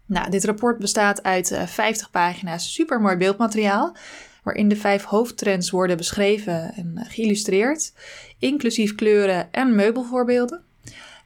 Nou, 0.07 0.31
dit 0.31 0.45
rapport 0.45 0.79
bestaat 0.79 1.23
uit 1.23 1.51
uh, 1.51 1.67
50 1.67 2.11
pagina's 2.11 2.75
super 2.75 3.01
mooi 3.01 3.17
beeldmateriaal 3.17 3.97
waarin 4.47 4.69
de 4.69 4.77
vijf 4.77 5.05
hoofdtrends 5.05 5.71
worden 5.71 5.97
beschreven 5.97 6.73
en 6.75 7.07
geïllustreerd, 7.09 7.93
inclusief 8.39 8.95
kleuren 8.95 9.53
en 9.53 9.75
meubelvoorbeelden. 9.75 10.61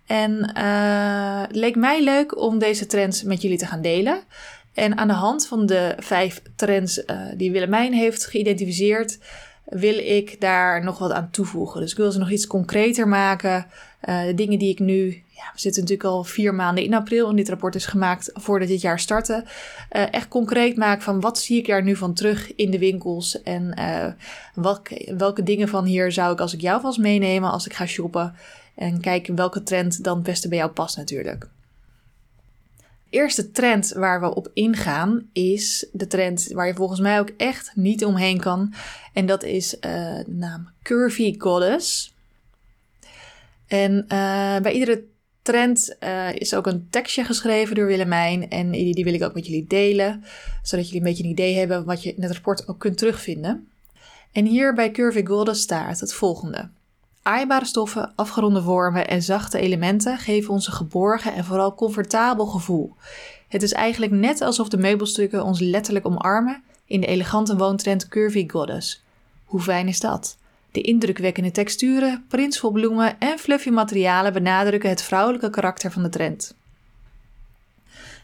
En 0.06 0.52
uh, 0.56 1.43
het 1.43 1.56
leek 1.56 1.76
mij 1.76 2.02
leuk 2.05 2.40
om 2.40 2.58
deze 2.58 2.87
trends 2.87 3.22
met 3.22 3.43
jullie 3.43 3.58
te 3.58 3.67
gaan 3.67 3.82
delen. 3.82 4.20
En 4.75 4.96
aan 4.96 5.08
de 5.08 5.14
hand 5.14 5.46
van 5.46 5.67
de 5.67 5.94
vijf 5.99 6.43
trends 6.56 6.99
uh, 6.99 7.20
die 7.37 7.52
Willemijn 7.52 7.93
heeft 7.93 8.26
geïdentificeerd, 8.26 9.19
wil 9.64 9.99
ik 9.99 10.40
daar 10.40 10.84
nog 10.84 10.99
wat 10.99 11.12
aan 11.12 11.31
toevoegen. 11.31 11.81
Dus 11.81 11.90
ik 11.90 11.96
wil 11.96 12.12
ze 12.12 12.19
nog 12.19 12.31
iets 12.31 12.46
concreter 12.46 13.08
maken. 13.08 13.67
Uh, 14.09 14.25
de 14.25 14.35
dingen 14.35 14.59
die 14.59 14.71
ik 14.71 14.79
nu 14.79 15.23
ja, 15.41 15.51
we 15.53 15.61
zitten 15.61 15.83
natuurlijk 15.83 16.09
al 16.09 16.25
vier 16.25 16.55
maanden 16.55 16.85
in 16.85 16.95
april 16.95 17.29
en 17.29 17.37
dit 17.37 17.49
rapport 17.49 17.75
is 17.75 17.87
gemaakt 17.87 18.31
voordat 18.35 18.69
dit 18.69 18.81
jaar 18.81 19.01
startte. 19.01 19.45
Uh, 19.93 20.13
echt 20.13 20.29
concreet 20.29 20.77
maken 20.77 21.03
van 21.03 21.21
wat 21.21 21.39
zie 21.39 21.59
ik 21.59 21.69
er 21.69 21.83
nu 21.83 21.97
van 21.97 22.15
terug 22.15 22.55
in 22.55 22.71
de 22.71 22.79
winkels 22.79 23.43
en 23.43 23.75
uh, 23.79 24.07
welke, 24.55 25.15
welke 25.17 25.43
dingen 25.43 25.69
van 25.69 25.85
hier 25.85 26.13
zou 26.13 26.33
ik 26.33 26.41
als 26.41 26.55
ik 26.55 26.61
jou 26.61 26.81
vast 26.81 26.99
meenemen 26.99 27.51
als 27.51 27.67
ik 27.67 27.73
ga 27.73 27.87
shoppen. 27.87 28.35
En 28.75 29.01
kijken 29.01 29.35
welke 29.35 29.63
trend 29.63 30.05
dan 30.05 30.17
het 30.17 30.27
beste 30.27 30.49
bij 30.49 30.59
jou 30.59 30.71
past 30.71 30.97
natuurlijk. 30.97 31.49
De 33.11 33.17
eerste 33.17 33.51
trend 33.51 33.93
waar 33.93 34.21
we 34.21 34.35
op 34.35 34.51
ingaan 34.55 35.29
is 35.33 35.89
de 35.93 36.07
trend 36.07 36.49
waar 36.53 36.67
je 36.67 36.75
volgens 36.75 37.01
mij 37.01 37.21
ook 37.21 37.31
echt 37.37 37.73
niet 37.75 38.05
omheen 38.05 38.41
kan. 38.41 38.75
En 39.13 39.27
dat 39.27 39.43
is 39.43 39.77
de 39.81 40.25
naam 40.27 40.69
Curvy 40.83 41.35
Goddess. 41.39 42.15
En 43.70 43.93
uh, 43.93 44.58
bij 44.58 44.72
iedere 44.72 45.05
trend 45.43 45.96
uh, 46.00 46.34
is 46.34 46.55
ook 46.55 46.67
een 46.67 46.86
tekstje 46.91 47.24
geschreven 47.24 47.74
door 47.74 47.86
Willemijn. 47.86 48.50
En 48.50 48.70
die, 48.70 48.94
die 48.94 49.05
wil 49.05 49.15
ik 49.15 49.22
ook 49.22 49.34
met 49.34 49.46
jullie 49.46 49.67
delen. 49.67 50.24
Zodat 50.62 50.84
jullie 50.86 51.00
een 51.00 51.08
beetje 51.08 51.24
een 51.24 51.31
idee 51.31 51.56
hebben 51.56 51.84
wat 51.84 52.03
je 52.03 52.15
in 52.15 52.22
het 52.22 52.32
rapport 52.32 52.69
ook 52.69 52.79
kunt 52.79 52.98
terugvinden. 52.98 53.69
En 54.32 54.46
hier 54.46 54.74
bij 54.74 54.91
Curvy 54.91 55.27
Golden 55.27 55.56
staat 55.56 56.00
het 56.00 56.15
volgende. 56.15 56.69
Aaibare 57.22 57.65
stoffen, 57.65 58.12
afgeronde 58.15 58.62
vormen 58.62 59.08
en 59.08 59.22
zachte 59.22 59.58
elementen 59.58 60.19
geven 60.19 60.53
ons 60.53 60.67
een 60.67 60.72
geborgen 60.72 61.34
en 61.34 61.44
vooral 61.44 61.74
comfortabel 61.74 62.46
gevoel. 62.46 62.94
Het 63.48 63.62
is 63.62 63.72
eigenlijk 63.72 64.12
net 64.12 64.41
alsof 64.41 64.69
de 64.69 64.79
meubelstukken 64.79 65.44
ons 65.44 65.60
letterlijk 65.60 66.06
omarmen 66.06 66.62
in 66.86 67.00
de 67.00 67.06
elegante 67.06 67.56
woontrend 67.56 68.08
Curvy 68.08 68.48
Goddess. 68.48 69.03
Hoe 69.44 69.60
fijn 69.60 69.89
is 69.89 70.00
dat? 70.00 70.39
De 70.72 70.81
indrukwekkende 70.81 71.50
texturen, 71.50 72.24
printsvol 72.29 72.70
bloemen 72.70 73.19
en 73.19 73.39
fluffy 73.39 73.70
materialen 73.70 74.32
benadrukken 74.32 74.89
het 74.91 75.03
vrouwelijke 75.03 75.50
karakter 75.50 75.91
van 75.91 76.03
de 76.03 76.08
trend. 76.08 76.55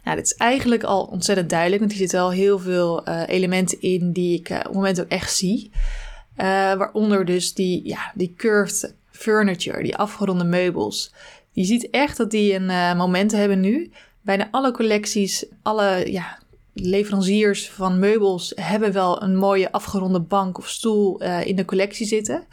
Nou, 0.04 0.16
dit 0.16 0.26
is 0.26 0.34
eigenlijk 0.34 0.82
al 0.82 1.04
ontzettend 1.04 1.50
duidelijk, 1.50 1.80
want 1.80 1.92
hier 1.92 2.00
zitten 2.00 2.20
al 2.20 2.30
heel 2.30 2.58
veel 2.58 3.08
uh, 3.08 3.22
elementen 3.26 3.80
in 3.80 4.12
die 4.12 4.38
ik 4.38 4.50
uh, 4.50 4.56
op 4.56 4.64
het 4.64 4.74
moment 4.74 5.00
ook 5.00 5.08
echt 5.08 5.34
zie. 5.34 5.70
Uh, 5.72 6.44
waaronder 6.74 7.24
dus 7.24 7.54
die, 7.54 7.80
ja, 7.84 8.12
die 8.14 8.34
curved 8.36 8.94
furniture, 9.10 9.82
die 9.82 9.96
afgeronde 9.96 10.44
meubels. 10.44 11.12
Je 11.52 11.64
ziet 11.64 11.90
echt 11.90 12.16
dat 12.16 12.30
die 12.30 12.54
een 12.54 12.96
moment 12.96 13.32
hebben 13.32 13.60
nu, 13.60 13.90
Bijna 14.26 14.48
alle 14.50 14.72
collecties, 14.72 15.44
alle 15.62 16.12
ja, 16.12 16.38
leveranciers 16.80 17.70
van 17.70 17.98
meubels 17.98 18.52
hebben 18.54 18.92
wel 18.92 19.22
een 19.22 19.36
mooie 19.36 19.72
afgeronde 19.72 20.20
bank 20.20 20.58
of 20.58 20.68
stoel 20.68 21.22
uh, 21.22 21.46
in 21.46 21.56
de 21.56 21.64
collectie 21.64 22.06
zitten. 22.06 22.44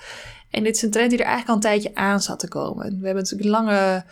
En 0.50 0.64
dit 0.64 0.76
is 0.76 0.82
een 0.82 0.92
trend 0.92 1.10
die 1.10 1.20
er 1.20 1.26
eigenlijk 1.26 1.50
al 1.50 1.56
een 1.56 1.80
tijdje 1.80 2.02
aan 2.02 2.22
zat 2.22 2.40
te 2.40 2.48
komen. 2.48 2.86
We 2.86 3.06
hebben 3.06 3.24
natuurlijk 3.24 3.50
lange, 3.50 4.04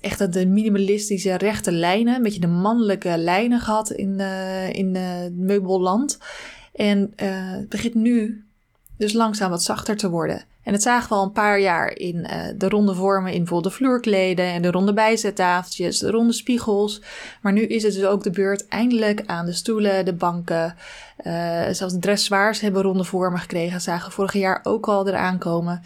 echt 0.00 0.32
de 0.32 0.46
minimalistische 0.46 1.34
rechte 1.34 1.72
lijnen, 1.72 2.14
een 2.16 2.22
beetje 2.22 2.40
de 2.40 2.46
mannelijke 2.46 3.18
lijnen 3.18 3.60
gehad 3.60 3.90
in, 3.90 4.14
uh, 4.18 4.72
in 4.72 4.94
uh, 4.94 5.02
meubelland. 5.32 6.18
En 6.72 7.12
het 7.16 7.68
begint 7.68 7.94
nu 7.94 8.44
dus 8.98 9.12
langzaam 9.12 9.50
wat 9.50 9.62
zachter 9.62 9.96
te 9.96 10.10
worden. 10.10 10.44
En 10.68 10.74
dat 10.74 10.82
zagen 10.82 11.08
we 11.08 11.14
al 11.14 11.22
een 11.22 11.32
paar 11.32 11.60
jaar 11.60 11.96
in 11.96 12.16
uh, 12.16 12.44
de 12.56 12.68
ronde 12.68 12.94
vormen 12.94 13.32
in 13.32 13.38
bijvoorbeeld 13.38 13.72
de 13.72 13.78
vloerkleden 13.78 14.44
en 14.44 14.62
de 14.62 14.70
ronde 14.70 14.92
bijzettafeltjes, 14.92 15.98
de 15.98 16.10
ronde 16.10 16.32
spiegels. 16.32 17.02
Maar 17.42 17.52
nu 17.52 17.62
is 17.62 17.82
het 17.82 17.94
dus 17.94 18.04
ook 18.04 18.22
de 18.22 18.30
beurt 18.30 18.68
eindelijk 18.68 19.22
aan 19.26 19.46
de 19.46 19.52
stoelen, 19.52 20.04
de 20.04 20.12
banken. 20.12 20.76
Uh, 21.24 21.62
zelfs 21.70 21.94
de 21.94 21.98
dressoirs 21.98 22.60
hebben 22.60 22.82
ronde 22.82 23.04
vormen 23.04 23.40
gekregen. 23.40 23.80
Zagen 23.80 24.12
vorig 24.12 24.32
jaar 24.32 24.60
ook 24.62 24.88
al 24.88 25.08
eraan 25.08 25.38
komen. 25.38 25.82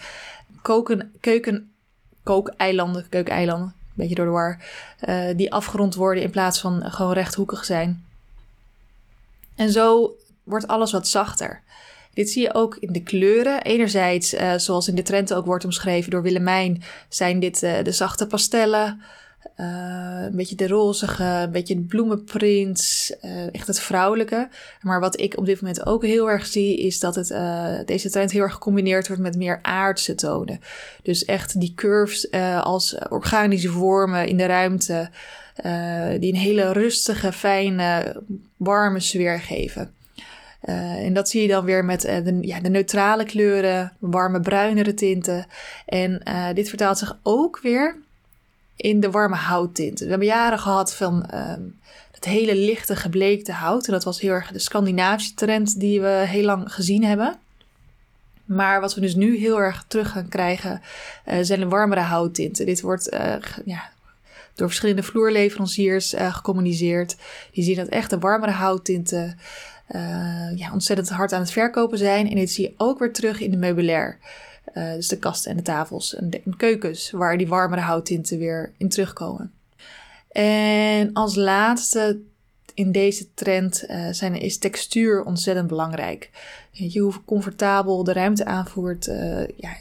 Koken, 0.63 1.13
keuken, 1.21 1.73
kookeilanden, 2.23 3.09
keukeneilanden, 3.09 3.67
een 3.67 3.93
beetje 3.95 4.15
door 4.15 4.27
de 4.27 4.31
war. 4.31 4.59
Uh, 5.09 5.37
die 5.37 5.53
afgerond 5.53 5.95
worden 5.95 6.23
in 6.23 6.31
plaats 6.31 6.61
van 6.61 6.91
gewoon 6.91 7.13
rechthoekig 7.13 7.65
zijn. 7.65 8.05
En 9.55 9.71
zo 9.71 10.17
wordt 10.43 10.69
alles 10.69 10.93
wat 10.93 11.09
zachter. 11.09 11.61
Dit 12.15 12.31
zie 12.31 12.43
je 12.43 12.55
ook 12.55 12.77
in 12.77 12.93
de 12.93 13.03
kleuren. 13.03 13.63
Enerzijds, 13.63 14.35
uh, 14.35 14.55
zoals 14.57 14.89
in 14.89 14.95
de 14.95 15.03
trend 15.03 15.35
ook 15.35 15.47
wordt 15.47 15.65
omschreven 15.65 16.11
door 16.11 16.23
Willemijn, 16.23 16.83
zijn 17.09 17.41
dit 17.41 17.63
uh, 17.63 17.83
de 17.83 17.93
zachte 17.93 18.27
pastellen. 18.27 19.01
Uh, 19.57 20.23
een 20.25 20.37
beetje 20.37 20.57
de 20.57 20.67
rozige, 20.67 21.25
een 21.25 21.51
beetje 21.51 21.75
de 21.75 21.81
bloemenprints, 21.81 23.15
echt 23.53 23.67
het 23.67 23.81
vrouwelijke. 23.81 24.49
Maar 24.81 25.01
wat 25.01 25.21
ik 25.21 25.37
op 25.39 25.47
dit 25.47 25.61
moment 25.61 25.87
ook 25.87 26.05
heel 26.05 26.31
erg 26.31 26.47
zie, 26.47 26.79
is 26.79 27.01
dat 27.01 27.15
het, 27.15 27.29
deze 27.87 28.11
trend 28.11 28.31
heel 28.31 28.43
erg 28.43 28.53
gecombineerd 28.53 29.07
wordt 29.07 29.23
met 29.23 29.37
meer 29.37 29.59
aardse 29.63 30.15
tonen. 30.15 30.61
Dus 31.03 31.25
echt 31.25 31.61
die 31.61 31.73
curves 31.75 32.31
als 32.63 32.97
organische 33.09 33.69
vormen 33.69 34.27
in 34.27 34.37
de 34.37 34.47
ruimte, 34.47 35.11
die 36.21 36.33
een 36.33 36.41
hele 36.41 36.73
rustige, 36.73 37.33
fijne, 37.33 38.17
warme 38.57 39.01
sfeer 39.01 39.41
geven. 39.41 39.95
Uh, 40.65 41.05
en 41.05 41.13
dat 41.13 41.29
zie 41.29 41.43
je 41.43 41.49
dan 41.49 41.65
weer 41.65 41.85
met 41.85 42.05
uh, 42.05 42.25
de, 42.25 42.39
ja, 42.41 42.61
de, 42.61 42.69
neutrale 42.69 43.25
kleuren, 43.25 43.93
warme 43.99 44.41
bruinere 44.41 44.95
tinten. 44.95 45.47
En 45.87 46.21
uh, 46.29 46.49
dit 46.55 46.69
vertaalt 46.69 46.99
zich 46.99 47.19
ook 47.23 47.61
weer 47.63 47.97
in 48.77 49.01
de 49.01 49.11
warme 49.11 49.37
houttinten. 49.37 50.05
We 50.05 50.11
hebben 50.11 50.29
jaren 50.29 50.59
gehad 50.59 50.95
van 50.95 51.27
het 52.13 52.25
hele 52.25 52.57
lichte 52.57 52.97
gebleekte 52.97 53.53
hout. 53.53 53.87
En 53.87 53.93
dat 53.93 54.05
was 54.05 54.21
heel 54.21 54.33
erg 54.33 54.53
de 54.53 54.59
Scandinavische 54.59 55.35
trend 55.35 55.81
die 55.81 56.01
we 56.01 56.25
heel 56.27 56.45
lang 56.45 56.73
gezien 56.73 57.05
hebben. 57.05 57.39
Maar 58.45 58.81
wat 58.81 58.95
we 58.95 59.01
dus 59.01 59.15
nu 59.15 59.37
heel 59.37 59.61
erg 59.61 59.85
terug 59.89 60.11
gaan 60.11 60.29
krijgen, 60.29 60.81
zijn 61.41 61.61
de 61.61 61.69
warmere 61.69 62.01
houttinten. 62.01 62.67
Dit 62.67 62.81
wordt 62.81 63.17
ja, 63.65 63.91
door 64.55 64.67
verschillende 64.67 65.03
vloerleveranciers 65.03 66.15
gecommuniceerd. 66.17 67.17
Die 67.53 67.65
zien 67.65 67.77
dat 67.77 67.89
echt 67.89 68.11
de 68.11 68.19
warmere 68.19 68.53
houttinten 68.53 69.39
uh, 69.95 70.59
ja, 70.59 70.73
ontzettend 70.73 71.09
hard 71.09 71.33
aan 71.33 71.41
het 71.41 71.51
verkopen 71.51 71.99
zijn. 71.99 72.29
En 72.29 72.35
dit 72.35 72.51
zie 72.51 72.69
je 72.69 72.75
ook 72.77 72.99
weer 72.99 73.13
terug 73.13 73.41
in 73.41 73.51
de 73.51 73.57
meubilair. 73.57 74.19
Uh, 74.75 74.93
dus 74.93 75.09
de 75.09 75.19
kasten 75.19 75.51
en 75.51 75.57
de 75.57 75.63
tafels 75.63 76.15
en 76.15 76.31
de 76.31 76.43
keukens, 76.57 77.11
waar 77.11 77.39
die 77.39 77.49
warmere 77.49 77.81
houttinten 77.81 78.39
weer 78.39 78.73
in 78.77 78.89
terugkomen. 78.89 79.53
En 80.33 81.13
als 81.13 81.35
laatste 81.35 82.21
in 82.75 82.93
deze 82.93 83.35
trend 83.35 83.85
uh, 83.89 84.09
zijn, 84.11 84.35
is 84.35 84.59
textuur 84.59 85.25
ontzettend 85.25 85.67
belangrijk. 85.67 86.31
Je, 86.71 87.01
hoe 87.01 87.25
comfortabel 87.25 88.05
de 88.05 88.13
ruimte 88.13 88.45
aanvoert, 88.45 89.05
ja, 89.57 89.77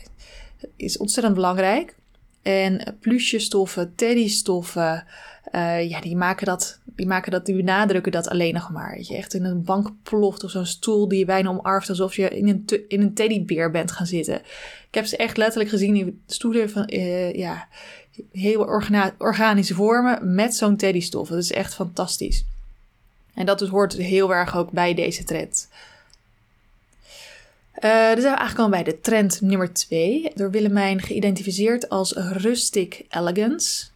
is 0.75 0.97
ontzettend 0.97 1.35
belangrijk. 1.35 1.95
En 2.41 2.97
plusjestoffen, 2.99 3.95
teddystoffen, 3.95 5.05
uh, 5.51 5.89
ja, 5.89 6.01
die 6.01 6.15
maken 6.15 6.45
dat, 6.45 6.79
die 6.83 7.07
maken 7.07 7.31
dat, 7.31 7.45
die 7.45 7.55
benadrukken 7.55 8.11
dat 8.11 8.29
alleen 8.29 8.53
nog 8.53 8.69
maar. 8.69 8.99
Je 8.99 9.15
echt 9.15 9.33
in 9.33 9.45
een 9.45 9.63
bank 9.63 9.91
ploft 10.03 10.43
of 10.43 10.51
zo'n 10.51 10.65
stoel 10.65 11.07
die 11.07 11.19
je 11.19 11.25
bijna 11.25 11.49
omarmt 11.49 11.89
alsof 11.89 12.15
je 12.15 12.29
in 12.29 12.47
een, 12.47 12.65
in 12.87 13.01
een 13.01 13.13
teddybeer 13.13 13.71
bent 13.71 13.91
gaan 13.91 14.05
zitten. 14.05 14.35
Ik 14.87 14.97
heb 14.97 15.05
ze 15.05 15.17
echt 15.17 15.37
letterlijk 15.37 15.69
gezien 15.69 15.95
in 15.95 16.21
stoelen 16.27 16.69
van, 16.69 16.89
uh, 16.93 17.33
ja, 17.33 17.67
heel 18.31 18.83
organische 19.17 19.73
vormen 19.73 20.35
met 20.35 20.55
zo'n 20.55 20.77
teddystof. 20.77 21.29
Dat 21.29 21.37
is 21.37 21.51
echt 21.51 21.73
fantastisch. 21.73 22.45
En 23.33 23.45
dat 23.45 23.59
dus 23.59 23.69
hoort 23.69 23.93
heel 23.93 24.33
erg 24.33 24.57
ook 24.57 24.71
bij 24.71 24.93
deze 24.93 25.23
trend. 25.23 25.69
Uh, 27.83 28.11
dan 28.11 28.21
zijn 28.21 28.35
we 28.35 28.57
al 28.57 28.69
bij 28.69 28.83
de 28.83 28.99
trend 28.99 29.41
nummer 29.41 29.73
2, 29.73 30.31
door 30.35 30.51
Willemijn 30.51 31.01
geïdentificeerd 31.01 31.89
als 31.89 32.11
rustic 32.13 33.05
elegance. 33.09 33.90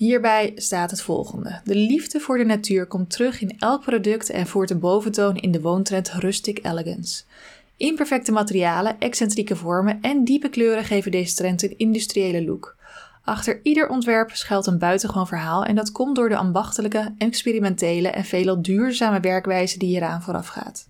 Hierbij 0.00 0.52
staat 0.56 0.90
het 0.90 1.02
volgende. 1.02 1.60
De 1.64 1.74
liefde 1.74 2.20
voor 2.20 2.38
de 2.38 2.44
natuur 2.44 2.86
komt 2.86 3.10
terug 3.10 3.40
in 3.40 3.56
elk 3.58 3.80
product 3.80 4.30
en 4.30 4.46
voert 4.46 4.70
een 4.70 4.78
boventoon 4.78 5.36
in 5.36 5.50
de 5.50 5.60
woontrend 5.60 6.12
rustic 6.12 6.66
elegance. 6.66 7.24
Imperfecte 7.76 8.32
materialen, 8.32 8.98
excentrieke 8.98 9.56
vormen 9.56 9.98
en 10.00 10.24
diepe 10.24 10.48
kleuren 10.48 10.84
geven 10.84 11.10
deze 11.10 11.34
trend 11.34 11.62
een 11.62 11.78
industriële 11.78 12.44
look. 12.44 12.76
Achter 13.24 13.60
ieder 13.62 13.88
ontwerp 13.88 14.30
schuilt 14.30 14.66
een 14.66 14.78
buitengewoon 14.78 15.26
verhaal 15.26 15.64
en 15.64 15.74
dat 15.74 15.92
komt 15.92 16.16
door 16.16 16.28
de 16.28 16.36
ambachtelijke, 16.36 17.14
experimentele 17.18 18.08
en 18.08 18.24
veelal 18.24 18.62
duurzame 18.62 19.20
werkwijze 19.20 19.78
die 19.78 19.88
hieraan 19.88 20.22
vooraf 20.22 20.46
gaat. 20.46 20.88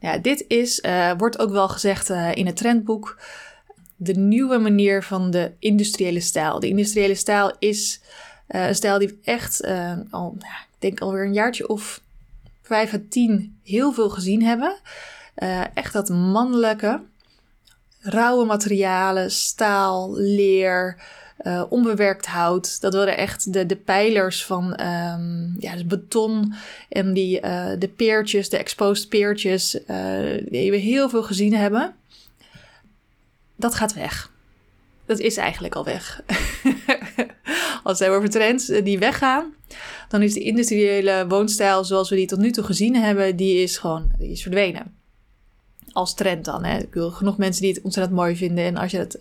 Ja, 0.00 0.18
dit 0.18 0.44
is, 0.48 0.80
uh, 0.80 1.12
wordt 1.16 1.38
ook 1.38 1.50
wel 1.50 1.68
gezegd 1.68 2.10
uh, 2.10 2.34
in 2.34 2.46
het 2.46 2.56
trendboek, 2.56 3.18
de 4.00 4.14
nieuwe 4.14 4.58
manier 4.58 5.02
van 5.02 5.30
de 5.30 5.52
industriële 5.58 6.20
stijl. 6.20 6.60
De 6.60 6.68
industriële 6.68 7.14
stijl 7.14 7.52
is 7.58 8.00
uh, 8.48 8.66
een 8.66 8.74
stijl 8.74 8.98
die 8.98 9.18
echt 9.24 9.64
uh, 9.64 9.92
al, 10.10 10.36
nou, 10.38 10.52
ik 10.52 10.76
denk 10.78 11.00
alweer 11.00 11.24
een 11.24 11.32
jaartje 11.32 11.68
of 11.68 12.00
vijf 12.62 12.94
à 12.94 12.98
tien 13.08 13.58
heel 13.64 13.92
veel 13.92 14.10
gezien 14.10 14.42
hebben. 14.42 14.76
Uh, 15.36 15.64
echt 15.74 15.92
dat 15.92 16.08
mannelijke, 16.08 17.00
rauwe 18.00 18.44
materialen, 18.44 19.30
staal, 19.30 20.16
leer, 20.16 21.02
onbewerkt 21.68 22.26
hout. 22.26 22.80
Dat 22.80 22.94
waren 22.94 23.16
echt 23.16 23.52
de, 23.52 23.66
de 23.66 23.76
pijlers 23.76 24.44
van 24.44 24.64
um, 24.64 25.56
ja, 25.58 25.72
dus 25.72 25.86
beton 25.86 26.54
en 26.88 27.12
die, 27.12 27.40
de 27.78 27.90
peertjes, 27.96 28.48
de 28.48 28.56
exposed 28.56 29.08
peertjes, 29.08 29.70
die 30.48 30.70
we 30.70 30.76
heel 30.76 31.08
veel 31.08 31.22
gezien 31.22 31.54
hebben 31.54 31.94
dat 33.58 33.74
gaat 33.74 33.94
weg. 33.94 34.30
Dat 35.06 35.18
is 35.18 35.36
eigenlijk 35.36 35.74
al 35.74 35.84
weg. 35.84 36.22
Als 37.84 37.98
we 37.98 38.04
hebben 38.04 38.16
over 38.16 38.30
trends 38.30 38.66
die 38.66 38.98
weggaan, 38.98 39.54
dan 40.08 40.22
is 40.22 40.32
de 40.32 40.40
industriële 40.40 41.24
woonstijl 41.28 41.84
zoals 41.84 42.10
we 42.10 42.16
die 42.16 42.26
tot 42.26 42.38
nu 42.38 42.50
toe 42.50 42.64
gezien 42.64 42.96
hebben, 42.96 43.36
die 43.36 43.62
is 43.62 43.78
gewoon 43.78 44.10
is 44.18 44.42
verdwenen. 44.42 44.96
Als 45.92 46.14
trend 46.14 46.44
dan. 46.44 46.64
Hè. 46.64 46.78
Ik 46.78 46.94
wil 46.94 47.10
genoeg 47.10 47.38
mensen 47.38 47.62
die 47.62 47.72
het 47.72 47.82
ontzettend 47.82 48.16
mooi 48.16 48.36
vinden. 48.36 48.64
En 48.64 48.76
als, 48.76 48.90
je 48.90 48.96
dat, 48.96 49.18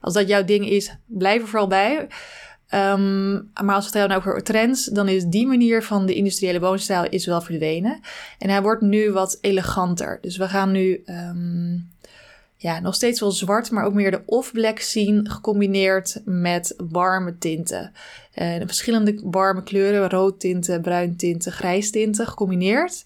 als 0.00 0.14
dat 0.14 0.28
jouw 0.28 0.44
ding 0.44 0.68
is, 0.68 0.96
blijf 1.06 1.42
er 1.42 1.48
vooral 1.48 1.68
bij. 1.68 2.08
Um, 2.74 3.50
maar 3.62 3.74
als 3.74 3.90
we 3.90 3.98
het 3.98 4.10
hebben 4.10 4.16
over 4.16 4.42
trends, 4.42 4.84
dan 4.84 5.08
is 5.08 5.24
die 5.24 5.46
manier 5.46 5.82
van 5.82 6.06
de 6.06 6.14
industriële 6.14 6.60
woonstijl 6.60 7.06
is 7.08 7.26
wel 7.26 7.40
verdwenen. 7.40 8.00
En 8.38 8.50
hij 8.50 8.62
wordt 8.62 8.82
nu 8.82 9.12
wat 9.12 9.38
eleganter. 9.40 10.18
Dus 10.20 10.36
we 10.36 10.48
gaan 10.48 10.70
nu 10.70 11.02
um, 11.06 11.90
ja, 12.62 12.80
nog 12.80 12.94
steeds 12.94 13.20
wel 13.20 13.30
zwart, 13.30 13.70
maar 13.70 13.84
ook 13.84 13.94
meer 13.94 14.10
de 14.10 14.22
off-black 14.26 14.80
zien, 14.80 15.30
gecombineerd 15.30 16.20
met 16.24 16.74
warme 16.90 17.38
tinten. 17.38 17.92
Uh, 18.34 18.54
verschillende 18.66 19.20
warme 19.22 19.62
kleuren, 19.62 20.10
rood 20.10 20.40
tinten, 20.40 20.80
bruin 20.80 21.16
tinten, 21.16 21.52
grijs 21.52 21.90
tinten, 21.90 22.26
gecombineerd. 22.26 23.04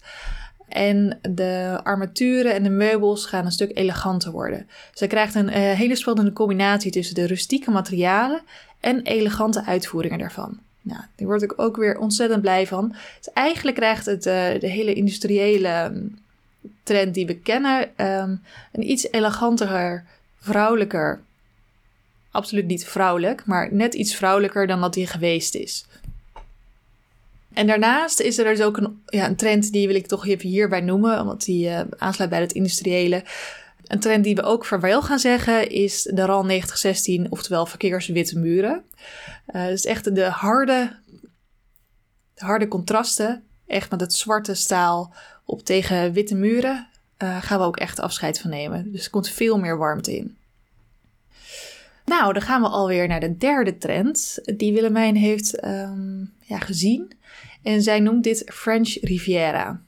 En 0.67 1.19
de 1.21 1.79
armaturen 1.83 2.53
en 2.53 2.63
de 2.63 2.69
meubels 2.69 3.25
gaan 3.25 3.45
een 3.45 3.51
stuk 3.51 3.77
eleganter 3.77 4.31
worden. 4.31 4.67
Zij 4.93 5.07
krijgt 5.07 5.35
een 5.35 5.49
uh, 5.49 5.53
hele 5.53 5.95
spannende 5.95 6.33
combinatie 6.33 6.91
tussen 6.91 7.15
de 7.15 7.25
rustieke 7.25 7.71
materialen 7.71 8.41
en 8.79 9.01
elegante 9.01 9.65
uitvoeringen 9.65 10.19
daarvan. 10.19 10.59
Nou, 10.81 11.01
daar 11.15 11.27
word 11.27 11.41
ik 11.41 11.53
ook 11.61 11.75
weer 11.75 11.97
ontzettend 11.97 12.41
blij 12.41 12.67
van. 12.67 12.95
Dus 13.17 13.33
eigenlijk 13.33 13.77
krijgt 13.77 14.05
het 14.05 14.25
uh, 14.25 14.33
de 14.59 14.67
hele 14.67 14.93
industriële 14.93 15.91
trend 16.83 17.13
die 17.13 17.25
we 17.25 17.35
kennen. 17.35 17.81
Um, 17.81 18.43
een 18.71 18.89
iets 18.89 19.11
eleganter, 19.11 20.03
vrouwelijker. 20.39 21.21
Absoluut 22.31 22.65
niet 22.65 22.85
vrouwelijk, 22.85 23.45
maar 23.45 23.73
net 23.73 23.93
iets 23.93 24.15
vrouwelijker 24.15 24.67
dan 24.67 24.81
dat 24.81 24.93
die 24.93 25.07
geweest 25.07 25.55
is. 25.55 25.85
En 27.55 27.67
daarnaast 27.67 28.19
is 28.19 28.37
er 28.37 28.45
dus 28.45 28.61
ook 28.61 28.77
een, 28.77 29.01
ja, 29.05 29.25
een 29.25 29.35
trend 29.35 29.71
die 29.71 29.87
wil 29.87 29.95
ik 29.95 30.07
toch 30.07 30.27
even 30.27 30.49
hierbij 30.49 30.81
noemen, 30.81 31.19
omdat 31.21 31.41
die 31.41 31.67
uh, 31.67 31.81
aansluit 31.97 32.29
bij 32.29 32.41
het 32.41 32.51
industriële. 32.51 33.23
Een 33.87 33.99
trend 33.99 34.23
die 34.23 34.35
we 34.35 34.41
ook 34.41 34.65
vaarwel 34.65 35.01
gaan 35.01 35.19
zeggen 35.19 35.69
is 35.69 36.01
de 36.01 36.25
RAL 36.25 36.45
9016, 36.45 37.31
oftewel 37.31 37.65
verkeerswitte 37.65 38.39
muren. 38.39 38.83
Uh, 39.55 39.65
dus 39.65 39.85
echt 39.85 40.15
de 40.15 40.23
harde, 40.23 40.99
de 42.33 42.45
harde 42.45 42.67
contrasten, 42.67 43.43
echt 43.67 43.91
met 43.91 43.99
het 43.99 44.13
zwarte 44.13 44.53
staal 44.53 45.13
op 45.45 45.63
tegen 45.63 46.13
witte 46.13 46.35
muren, 46.35 46.87
uh, 47.23 47.41
gaan 47.41 47.59
we 47.59 47.65
ook 47.65 47.77
echt 47.77 47.99
afscheid 47.99 48.39
van 48.39 48.49
nemen. 48.49 48.91
Dus 48.91 49.05
er 49.05 49.11
komt 49.11 49.29
veel 49.29 49.59
meer 49.59 49.77
warmte 49.77 50.17
in. 50.17 50.37
Nou, 52.05 52.33
dan 52.33 52.41
gaan 52.41 52.61
we 52.61 52.67
alweer 52.67 53.07
naar 53.07 53.19
de 53.19 53.37
derde 53.37 53.77
trend 53.77 54.39
die 54.57 54.73
Willemijn 54.73 55.15
heeft 55.15 55.65
um, 55.65 56.33
ja, 56.41 56.59
gezien. 56.59 57.11
En 57.63 57.81
zij 57.81 57.99
noemt 57.99 58.23
dit 58.23 58.51
French 58.53 58.97
Riviera. 59.01 59.81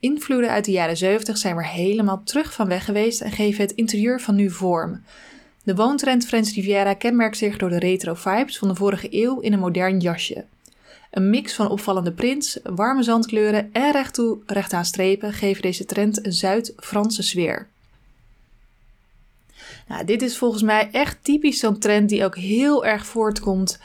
Invloeden 0.00 0.50
uit 0.50 0.64
de 0.64 0.70
jaren 0.70 0.96
70 0.96 1.38
zijn 1.38 1.56
weer 1.56 1.66
helemaal 1.66 2.22
terug 2.24 2.52
van 2.52 2.68
weg 2.68 2.84
geweest 2.84 3.20
en 3.20 3.30
geven 3.30 3.62
het 3.62 3.72
interieur 3.72 4.20
van 4.20 4.34
nu 4.34 4.50
vorm. 4.50 5.02
De 5.62 5.74
woontrend 5.74 6.26
French 6.26 6.54
Riviera 6.54 6.94
kenmerkt 6.94 7.36
zich 7.36 7.56
door 7.56 7.68
de 7.68 7.78
retro 7.78 8.14
vibes 8.14 8.58
van 8.58 8.68
de 8.68 8.74
vorige 8.74 9.08
eeuw 9.10 9.40
in 9.40 9.52
een 9.52 9.58
modern 9.58 9.98
jasje. 9.98 10.44
Een 11.10 11.30
mix 11.30 11.54
van 11.54 11.68
opvallende 11.68 12.12
prints, 12.12 12.58
warme 12.62 13.02
zandkleuren 13.02 13.68
en 13.72 13.92
recht 13.92 14.14
toe 14.14 14.38
aan 14.68 14.84
strepen 14.84 15.32
geven 15.32 15.62
deze 15.62 15.84
trend 15.84 16.26
een 16.26 16.32
Zuid-Franse 16.32 17.22
sfeer. 17.22 17.68
Nou, 19.88 20.04
dit 20.04 20.22
is 20.22 20.38
volgens 20.38 20.62
mij 20.62 20.88
echt 20.92 21.18
typisch 21.22 21.58
zo'n 21.58 21.78
trend 21.78 22.08
die 22.08 22.24
ook 22.24 22.36
heel 22.36 22.84
erg 22.84 23.06
voortkomt 23.06 23.78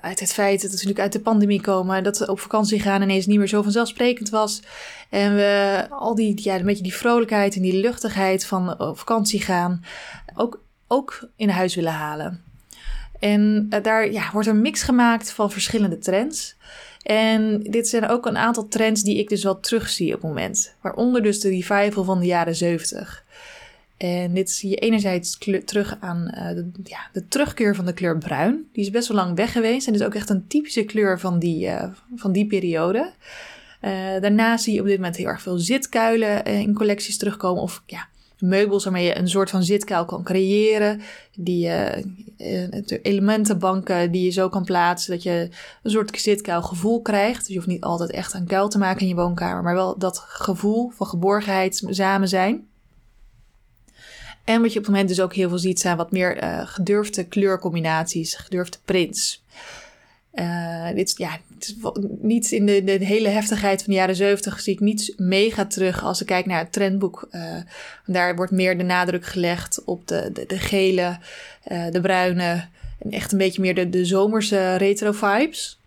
uit 0.00 0.20
het 0.20 0.32
feit 0.32 0.60
dat 0.60 0.70
we 0.70 0.76
natuurlijk 0.76 1.00
uit 1.00 1.12
de 1.12 1.20
pandemie 1.20 1.60
komen, 1.60 2.04
dat 2.04 2.18
we 2.18 2.30
op 2.30 2.40
vakantie 2.40 2.80
gaan 2.80 3.02
ineens 3.02 3.26
niet 3.26 3.38
meer 3.38 3.48
zo 3.48 3.62
vanzelfsprekend 3.62 4.30
was. 4.30 4.62
En 5.10 5.34
we 5.34 5.86
al 5.90 6.14
die, 6.14 6.42
ja, 6.42 6.54
een 6.54 6.64
beetje 6.64 6.82
die 6.82 6.94
vrolijkheid 6.94 7.56
en 7.56 7.62
die 7.62 7.80
luchtigheid 7.80 8.46
van 8.46 8.80
op 8.80 8.98
vakantie 8.98 9.40
gaan 9.40 9.84
ook, 10.34 10.62
ook 10.88 11.28
in 11.36 11.48
huis 11.48 11.74
willen 11.74 11.92
halen. 11.92 12.51
En 13.22 13.66
uh, 13.70 13.82
daar 13.82 14.12
ja, 14.12 14.30
wordt 14.32 14.48
een 14.48 14.60
mix 14.60 14.82
gemaakt 14.82 15.32
van 15.32 15.50
verschillende 15.50 15.98
trends. 15.98 16.56
En 17.02 17.60
dit 17.60 17.88
zijn 17.88 18.08
ook 18.08 18.26
een 18.26 18.36
aantal 18.36 18.68
trends 18.68 19.02
die 19.02 19.18
ik 19.18 19.28
dus 19.28 19.44
wel 19.44 19.60
terugzie 19.60 20.14
op 20.14 20.20
het 20.20 20.30
moment. 20.30 20.74
Waaronder 20.80 21.22
dus 21.22 21.40
de 21.40 21.48
revival 21.48 22.04
van 22.04 22.20
de 22.20 22.26
jaren 22.26 22.54
70. 22.54 23.24
En 23.96 24.34
dit 24.34 24.50
zie 24.50 24.70
je 24.70 24.76
enerzijds 24.76 25.38
terug 25.64 25.96
aan 26.00 26.34
uh, 26.34 26.48
de, 26.48 26.70
ja, 26.84 26.98
de, 27.12 27.28
terugkeer 27.28 27.74
van 27.74 27.86
de 27.86 27.92
kleur 27.92 28.18
bruin. 28.18 28.68
Die 28.72 28.84
is 28.84 28.90
best 28.90 29.08
wel 29.08 29.16
lang 29.16 29.36
weg 29.36 29.52
geweest 29.52 29.86
en 29.86 29.94
is 29.94 30.02
ook 30.02 30.14
echt 30.14 30.30
een 30.30 30.46
typische 30.46 30.84
kleur 30.84 31.20
van 31.20 31.38
die, 31.38 31.66
uh, 31.66 31.84
van 32.16 32.32
die 32.32 32.46
periode. 32.46 33.12
Daarna 34.20 34.56
zie 34.56 34.74
je 34.74 34.80
op 34.80 34.86
dit 34.86 34.96
moment 34.96 35.16
heel 35.16 35.26
erg 35.26 35.42
veel 35.42 35.58
zitkuilen 35.58 36.44
in 36.44 36.74
collecties 36.74 37.16
terugkomen. 37.16 37.62
Of 37.62 37.82
ja, 37.86 38.08
meubels 38.42 38.84
waarmee 38.84 39.04
je 39.04 39.18
een 39.18 39.28
soort 39.28 39.50
van 39.50 39.62
zitkuil 39.62 40.04
kan 40.04 40.22
creëren. 40.22 41.00
Die 41.36 41.70
elementenbanken 43.02 44.10
die 44.10 44.24
je 44.24 44.30
zo 44.30 44.48
kan 44.48 44.64
plaatsen 44.64 45.12
dat 45.12 45.22
je 45.22 45.48
een 45.82 45.90
soort 45.90 46.20
zitkuilgevoel 46.20 47.02
krijgt. 47.02 47.38
Dus 47.38 47.48
je 47.48 47.54
hoeft 47.54 47.66
niet 47.66 47.82
altijd 47.82 48.10
echt 48.10 48.34
een 48.34 48.46
kuil 48.46 48.68
te 48.68 48.78
maken 48.78 49.00
in 49.00 49.08
je 49.08 49.14
woonkamer, 49.14 49.62
maar 49.62 49.74
wel 49.74 49.98
dat 49.98 50.18
gevoel 50.18 50.90
van 50.90 51.06
geborgenheid 51.06 51.82
samen 51.88 52.28
zijn. 52.28 52.66
En 54.44 54.62
wat 54.62 54.72
je 54.72 54.78
op 54.78 54.84
het 54.84 54.92
moment 54.92 55.08
dus 55.08 55.20
ook 55.20 55.34
heel 55.34 55.48
veel 55.48 55.58
ziet, 55.58 55.80
zijn 55.80 55.96
wat 55.96 56.12
meer 56.12 56.42
uh, 56.42 56.60
gedurfde 56.64 57.24
kleurcombinaties, 57.24 58.34
gedurfde 58.34 58.78
prints. 58.84 59.44
Uh, 60.34 60.88
dit, 60.94 61.14
ja, 61.16 61.38
is 61.64 61.76
niet 62.20 62.50
in 62.50 62.66
de, 62.66 62.98
hele 63.00 63.28
heftigheid 63.28 63.82
van 63.82 63.92
de 63.92 63.98
jaren 63.98 64.16
70 64.16 64.60
zie 64.60 64.72
ik 64.72 64.80
niets 64.80 65.12
mega 65.16 65.66
terug 65.66 66.02
als 66.02 66.20
ik 66.20 66.26
kijk 66.26 66.46
naar 66.46 66.58
het 66.58 66.72
trendboek. 66.72 67.28
Uh, 67.30 67.56
daar 68.06 68.36
wordt 68.36 68.52
meer 68.52 68.78
de 68.78 68.84
nadruk 68.84 69.26
gelegd 69.26 69.82
op 69.84 70.08
de, 70.08 70.44
de, 70.46 70.58
gele, 70.58 71.18
de 71.90 72.00
bruine 72.02 72.64
en 72.98 73.10
echt 73.10 73.32
een 73.32 73.38
beetje 73.38 73.60
meer 73.60 73.74
de, 73.74 73.88
de 73.88 74.04
zomerse 74.04 74.76
retro 74.76 75.12
vibes. 75.12 75.78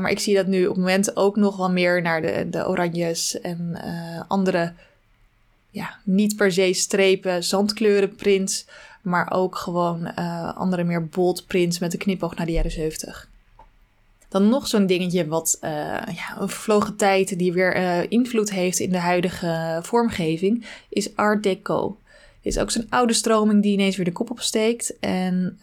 maar 0.00 0.10
ik 0.10 0.18
zie 0.18 0.34
dat 0.34 0.46
nu 0.46 0.62
op 0.62 0.74
het 0.74 0.84
moment 0.84 1.16
ook 1.16 1.36
nog 1.36 1.56
wel 1.56 1.70
meer 1.70 2.02
naar 2.02 2.22
de, 2.22 2.46
de 2.50 2.68
oranjes 2.68 3.40
en 3.40 3.80
andere 4.28 4.72
ja, 5.70 5.98
niet 6.04 6.36
per 6.36 6.52
se 6.52 6.72
strepen, 6.72 7.44
zandkleuren 7.44 8.14
prints, 8.14 8.66
maar 9.02 9.32
ook 9.32 9.56
gewoon 9.56 10.14
andere 10.54 10.84
meer 10.84 11.06
bold 11.06 11.46
prints 11.46 11.78
met 11.78 11.92
een 11.92 11.98
knipoog 11.98 12.34
naar 12.34 12.46
de 12.46 12.52
jaren 12.52 12.70
70. 12.70 13.28
Dan 14.30 14.48
nog 14.48 14.66
zo'n 14.66 14.86
dingetje 14.86 15.26
wat 15.26 15.58
uh, 15.60 15.70
ja, 16.14 16.36
een 16.38 16.48
vervlogen 16.48 16.96
tijd 16.96 17.38
die 17.38 17.52
weer 17.52 17.76
uh, 17.76 18.10
invloed 18.10 18.50
heeft 18.50 18.78
in 18.78 18.90
de 18.90 18.98
huidige 18.98 19.78
vormgeving, 19.82 20.64
is 20.88 21.16
Art 21.16 21.42
Deco. 21.42 21.98
Dit 22.42 22.52
is 22.52 22.58
ook 22.58 22.70
zo'n 22.70 22.86
oude 22.88 23.12
stroming 23.12 23.62
die 23.62 23.72
ineens 23.72 23.96
weer 23.96 24.04
de 24.04 24.12
kop 24.12 24.30
opsteekt. 24.30 24.98
En 24.98 25.58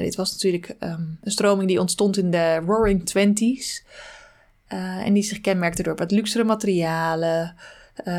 dit 0.00 0.16
was 0.16 0.32
natuurlijk 0.32 0.76
um, 0.80 1.18
een 1.22 1.30
stroming 1.30 1.68
die 1.68 1.80
ontstond 1.80 2.16
in 2.16 2.30
de 2.30 2.62
Roaring 2.66 3.06
Twenties. 3.06 3.84
en 4.66 5.12
die 5.12 5.22
zich 5.22 5.40
kenmerkte 5.40 5.82
door 5.82 5.96
wat 5.96 6.10
luxere 6.10 6.44
materialen, 6.44 7.54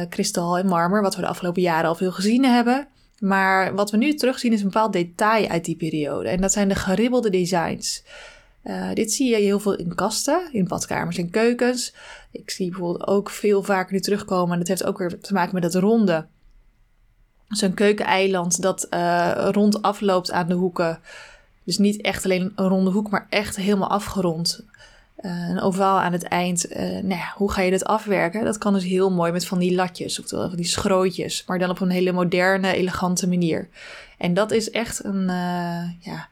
kristal 0.10 0.58
en 0.58 0.68
marmer, 0.68 1.02
wat 1.02 1.16
we 1.16 1.22
de 1.22 1.28
afgelopen 1.28 1.62
jaren 1.62 1.90
al 1.90 1.96
veel 1.96 2.12
gezien 2.12 2.46
hebben. 2.46 2.88
Maar 3.20 3.76
wat 3.76 3.92
we 3.92 3.98
nu 3.98 4.14
terugzien 4.14 4.54
is 4.54 4.60
een 4.60 4.68
bepaald 4.68 4.94
detail 4.94 5.48
uit 5.48 5.66
die 5.66 5.76
periode. 5.76 6.30
En 6.30 6.42
dat 6.42 6.54
zijn 6.54 6.68
de 6.68 6.76
geribbelde 6.76 7.30
designs. 7.30 8.04
Uh, 8.68 8.94
dit 8.94 9.14
zie 9.14 9.30
je 9.30 9.36
heel 9.36 9.60
veel 9.60 9.76
in 9.76 9.96
kasten, 9.96 10.50
in 10.52 10.68
badkamers 10.68 11.18
en 11.18 11.30
keukens. 11.30 11.94
Ik 12.32 12.50
zie 12.50 12.70
bijvoorbeeld 12.70 13.08
ook 13.08 13.30
veel 13.30 13.64
vaker 13.64 13.94
nu 13.94 14.00
terugkomen. 14.00 14.52
En 14.52 14.60
dat 14.60 14.68
heeft 14.68 14.84
ook 14.84 14.98
weer 14.98 15.20
te 15.20 15.34
maken 15.34 15.54
met 15.54 15.64
het 15.64 15.76
ronde. 15.76 16.26
Zo'n 17.48 17.74
keukeneiland 17.74 18.62
dat 18.62 18.88
uh, 18.90 19.48
rond 19.52 19.82
afloopt 19.82 20.32
aan 20.32 20.48
de 20.48 20.54
hoeken. 20.54 21.00
Dus 21.64 21.78
niet 21.78 22.02
echt 22.02 22.26
alleen 22.26 22.52
een 22.56 22.68
ronde 22.68 22.92
hoek, 22.92 23.10
maar 23.10 23.28
echt 23.30 23.56
helemaal 23.56 23.90
afgerond. 23.90 24.66
Uh, 25.20 25.50
een 25.50 25.62
ovaal 25.62 26.00
aan 26.00 26.12
het 26.12 26.24
eind. 26.24 26.72
Uh, 26.72 26.78
nou 27.04 27.22
hoe 27.36 27.52
ga 27.52 27.62
je 27.62 27.72
dit 27.72 27.86
afwerken? 27.86 28.46
Dat 28.46 28.58
kan 28.58 28.74
dus 28.74 28.84
heel 28.84 29.12
mooi 29.12 29.32
met 29.32 29.46
van 29.46 29.60
die 29.60 29.76
latjes, 29.76 30.20
oftewel 30.20 30.48
van 30.48 30.58
die 30.58 30.66
schrootjes, 30.66 31.44
maar 31.46 31.60
dan 31.60 31.70
op 31.70 31.80
een 31.80 31.90
hele 31.90 32.12
moderne, 32.12 32.74
elegante 32.74 33.28
manier. 33.28 33.70
En 34.18 34.34
dat 34.34 34.52
is 34.52 34.70
echt 34.70 35.04
een, 35.04 35.26
ja, 36.00 36.28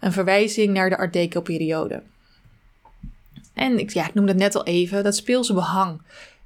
een 0.00 0.12
verwijzing 0.12 0.72
naar 0.72 0.90
de 0.90 0.96
Art 0.96 1.12
Deco-periode. 1.12 2.02
En 3.54 3.78
ik, 3.78 3.90
ja, 3.90 4.08
ik 4.08 4.14
noemde 4.14 4.30
het 4.30 4.40
net 4.40 4.54
al 4.54 4.64
even, 4.64 5.04
dat 5.04 5.16
speelse 5.16 5.54
behang. 5.54 6.00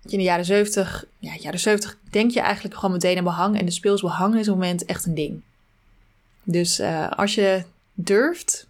In 0.05 0.19
de 0.19 0.25
jaren 0.25 0.45
70, 0.45 1.05
ja, 1.19 1.35
jaren 1.41 1.61
70 1.61 1.99
denk 2.11 2.31
je 2.31 2.41
eigenlijk 2.41 2.75
gewoon 2.75 2.93
meteen 2.93 3.19
aan 3.19 3.25
behang. 3.25 3.59
En 3.59 3.65
de 3.65 3.71
speels 3.71 4.01
behang 4.01 4.35
is 4.35 4.49
op 4.49 4.55
het 4.55 4.63
moment 4.63 4.85
echt 4.85 5.07
een 5.07 5.15
ding. 5.15 5.41
Dus 6.43 6.81
als 7.11 7.35
je 7.35 7.65
durft, 7.95 8.67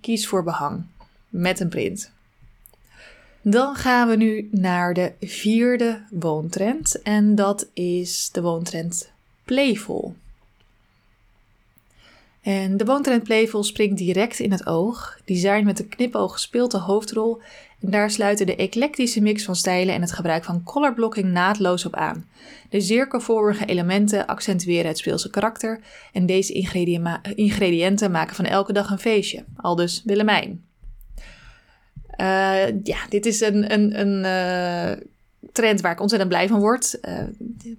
kies 0.00 0.26
voor 0.26 0.42
behang 0.42 0.84
met 1.28 1.60
een 1.60 1.68
print. 1.68 2.10
Dan 3.42 3.74
gaan 3.74 4.08
we 4.08 4.16
nu 4.16 4.48
naar 4.50 4.94
de 4.94 5.12
vierde 5.20 6.02
woontrend 6.10 7.02
en 7.02 7.34
dat 7.34 7.66
is 7.72 8.30
de 8.32 8.42
woontrend 8.42 9.10
Playful. 9.44 10.16
En 12.48 12.76
de 12.76 12.84
woontrend 12.84 13.22
Playful 13.22 13.64
springt 13.64 13.98
direct 13.98 14.38
in 14.38 14.52
het 14.52 14.66
oog. 14.66 15.20
Design 15.24 15.64
met 15.64 15.78
een 15.78 15.88
knipoog 15.88 16.38
speelt 16.38 16.70
de 16.70 16.78
hoofdrol 16.78 17.40
en 17.80 17.90
daar 17.90 18.10
sluiten 18.10 18.46
de 18.46 18.56
eclectische 18.56 19.20
mix 19.20 19.44
van 19.44 19.56
stijlen 19.56 19.94
en 19.94 20.00
het 20.00 20.12
gebruik 20.12 20.44
van 20.44 20.62
colorblocking 20.62 21.26
naadloos 21.26 21.84
op 21.84 21.94
aan. 21.94 22.28
De 22.70 22.80
cirkelvormige 22.80 23.64
elementen 23.64 24.26
accentueren 24.26 24.86
het 24.86 24.98
speelse 24.98 25.30
karakter 25.30 25.80
en 26.12 26.26
deze 26.26 26.52
ingrediënten 27.34 28.10
maken 28.10 28.36
van 28.36 28.44
elke 28.44 28.72
dag 28.72 28.90
een 28.90 28.98
feestje. 28.98 29.44
Al 29.56 29.74
dus 29.74 30.02
Willemijn. 30.04 30.64
Uh, 32.20 32.82
ja, 32.82 32.98
dit 33.08 33.26
is 33.26 33.40
een, 33.40 33.72
een, 33.72 34.00
een 34.00 34.24
uh, 34.24 35.06
trend 35.52 35.80
waar 35.80 35.92
ik 35.92 36.00
ontzettend 36.00 36.30
blij 36.30 36.48
van 36.48 36.60
word. 36.60 36.98
Uh, 37.02 37.18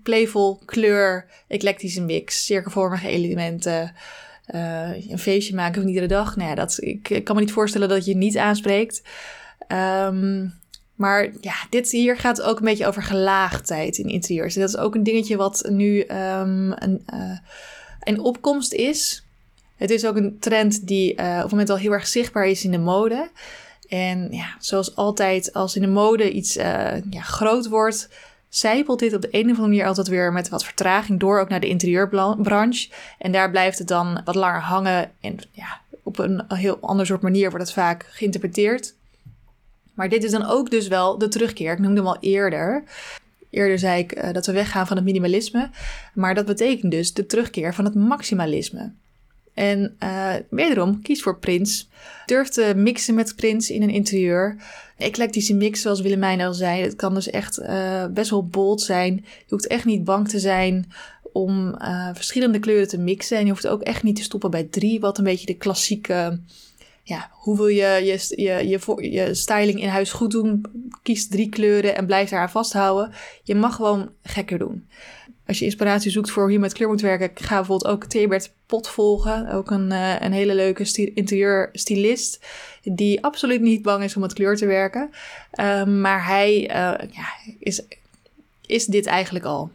playful, 0.03 0.61
kleur, 0.65 1.25
eclectische 1.47 2.01
mix, 2.01 2.45
cirkelvormige 2.45 3.07
elementen. 3.07 3.93
Een 4.51 5.19
feestje 5.19 5.55
maken 5.55 5.81
van 5.81 5.89
iedere 5.89 6.07
dag. 6.07 6.35
Nou 6.35 6.49
ja, 6.49 6.55
dat, 6.55 6.77
ik, 6.81 7.21
kan 7.23 7.35
me 7.35 7.41
niet 7.41 7.51
voorstellen 7.51 7.89
dat 7.89 8.05
je 8.05 8.15
niet 8.15 8.37
aanspreekt. 8.37 9.01
Um, 9.67 10.53
maar 10.95 11.29
ja, 11.41 11.53
dit 11.69 11.91
hier 11.91 12.17
gaat 12.17 12.41
ook 12.41 12.59
een 12.59 12.65
beetje 12.65 12.87
over 12.87 13.03
gelaagdheid 13.03 13.97
in 13.97 14.07
interieurs. 14.09 14.53
Dat 14.53 14.69
is 14.69 14.77
ook 14.77 14.95
een 14.95 15.03
dingetje 15.03 15.37
wat 15.37 15.65
nu 15.69 15.99
um, 16.01 16.73
een, 16.75 17.05
een 17.99 18.19
opkomst 18.19 18.73
is. 18.73 19.23
Het 19.75 19.89
is 19.89 20.05
ook 20.05 20.15
een 20.15 20.39
trend 20.39 20.87
die 20.87 21.11
op 21.11 21.17
het 21.17 21.51
moment 21.51 21.69
al 21.69 21.77
heel 21.77 21.91
erg 21.91 22.07
zichtbaar 22.07 22.47
is 22.47 22.63
in 22.63 22.71
de 22.71 22.77
mode. 22.77 23.29
En 23.87 24.27
ja, 24.31 24.55
zoals 24.59 24.95
altijd, 24.95 25.53
als 25.53 25.75
in 25.75 25.81
de 25.81 25.87
mode 25.87 26.31
iets 26.31 26.53
ja, 26.53 27.21
groot 27.21 27.67
wordt, 27.67 28.09
zijpelt 28.49 28.99
dit 28.99 29.13
op 29.13 29.21
de 29.21 29.27
een 29.31 29.43
of 29.43 29.47
andere 29.47 29.67
manier 29.67 29.85
altijd 29.85 30.07
weer 30.07 30.33
met 30.33 30.49
wat 30.49 30.63
vertraging 30.63 31.19
door, 31.19 31.39
ook 31.39 31.49
naar 31.49 31.59
de 31.59 31.67
interieurbranche. 31.67 32.89
En 33.17 33.31
daar 33.31 33.49
blijft 33.49 33.77
het 33.77 33.87
dan 33.87 34.21
wat 34.25 34.35
langer 34.35 34.61
hangen. 34.61 35.11
En 35.19 35.37
ja, 35.51 35.81
op 36.03 36.19
een 36.19 36.43
heel 36.47 36.77
ander 36.81 37.05
soort 37.05 37.21
manier 37.21 37.49
wordt 37.49 37.65
het 37.65 37.75
vaak 37.75 38.05
geïnterpreteerd. 38.09 38.95
Maar 39.93 40.09
dit 40.09 40.23
is 40.23 40.31
dan 40.31 40.45
ook 40.45 40.71
dus 40.71 40.87
wel 40.87 41.17
de 41.17 41.27
terugkeer. 41.27 41.71
Ik 41.71 41.79
noemde 41.79 41.97
hem 41.97 42.07
al 42.07 42.17
eerder. 42.19 42.83
eerder 43.49 43.79
zei 43.79 43.99
ik 43.99 44.33
dat 44.33 44.45
we 44.45 44.51
weggaan 44.51 44.87
van 44.87 44.95
het 44.95 45.05
minimalisme. 45.05 45.69
Maar 46.13 46.35
dat 46.35 46.45
betekent 46.45 46.91
dus 46.91 47.13
de 47.13 47.25
terugkeer 47.25 47.73
van 47.73 47.85
het 47.85 47.95
maximalisme. 47.95 48.91
En 49.59 49.95
uh, 50.03 50.33
wederom, 50.49 51.01
kies 51.01 51.21
voor 51.21 51.39
Prins. 51.39 51.89
Durf 52.25 52.49
te 52.49 52.73
mixen 52.75 53.15
met 53.15 53.35
Prins 53.35 53.69
in 53.69 53.81
een 53.81 53.89
interieur. 53.89 54.55
Eclectische 54.97 55.53
mix, 55.53 55.81
zoals 55.81 56.01
Willemijn 56.01 56.41
al 56.41 56.53
zei. 56.53 56.81
Het 56.81 56.95
kan 56.95 57.13
dus 57.13 57.29
echt 57.29 57.59
uh, 57.59 58.05
best 58.05 58.29
wel 58.29 58.45
bold 58.45 58.81
zijn. 58.81 59.15
Je 59.15 59.45
hoeft 59.47 59.67
echt 59.67 59.85
niet 59.85 60.03
bang 60.03 60.29
te 60.29 60.39
zijn 60.39 60.91
om 61.33 61.75
uh, 61.81 62.09
verschillende 62.13 62.59
kleuren 62.59 62.87
te 62.87 62.97
mixen. 62.97 63.37
En 63.37 63.45
je 63.45 63.51
hoeft 63.51 63.67
ook 63.67 63.81
echt 63.81 64.03
niet 64.03 64.15
te 64.15 64.23
stoppen 64.23 64.51
bij 64.51 64.63
drie, 64.63 64.99
wat 64.99 65.17
een 65.17 65.23
beetje 65.23 65.45
de 65.45 65.57
klassieke... 65.57 66.39
Ja, 67.03 67.29
hoe 67.31 67.57
wil 67.57 67.67
je 67.67 68.01
je, 68.03 68.43
je, 68.43 68.67
je, 68.67 69.11
je 69.11 69.33
styling 69.33 69.81
in 69.81 69.87
huis 69.87 70.11
goed 70.11 70.31
doen? 70.31 70.65
Kies 71.03 71.27
drie 71.27 71.49
kleuren 71.49 71.95
en 71.95 72.05
blijf 72.05 72.29
daar 72.29 72.41
aan 72.41 72.49
vasthouden. 72.49 73.11
Je 73.43 73.55
mag 73.55 73.75
gewoon 73.75 74.09
gekker 74.23 74.57
doen. 74.57 74.87
Als 75.49 75.59
je 75.59 75.65
inspiratie 75.65 76.11
zoekt 76.11 76.31
voor 76.31 76.43
hoe 76.43 76.51
je 76.51 76.59
met 76.59 76.73
kleur 76.73 76.89
moet 76.89 77.01
werken, 77.01 77.31
ga 77.33 77.55
bijvoorbeeld 77.55 77.91
ook 77.91 78.05
Thebert 78.05 78.51
Pot 78.65 78.87
volgen. 78.87 79.51
Ook 79.51 79.71
een, 79.71 79.91
uh, 79.91 80.15
een 80.19 80.31
hele 80.31 80.55
leuke 80.55 81.11
interieurstylist. 81.13 82.45
Die 82.83 83.23
absoluut 83.23 83.61
niet 83.61 83.81
bang 83.81 84.03
is 84.03 84.15
om 84.15 84.21
met 84.21 84.33
kleur 84.33 84.55
te 84.55 84.65
werken. 84.65 85.09
Uh, 85.53 85.83
maar 85.83 86.25
hij 86.25 86.61
uh, 86.61 86.67
ja, 87.11 87.27
is, 87.59 87.81
is 88.65 88.85
dit 88.85 89.05
eigenlijk 89.05 89.45
al. 89.45 89.71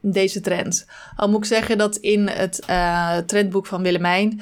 Deze 0.00 0.40
trend. 0.40 0.86
Al 1.16 1.28
moet 1.28 1.38
ik 1.38 1.44
zeggen 1.44 1.78
dat 1.78 1.96
in 1.96 2.28
het 2.28 2.62
uh, 2.70 3.16
trendboek 3.16 3.66
van 3.66 3.82
Willemijn 3.82 4.40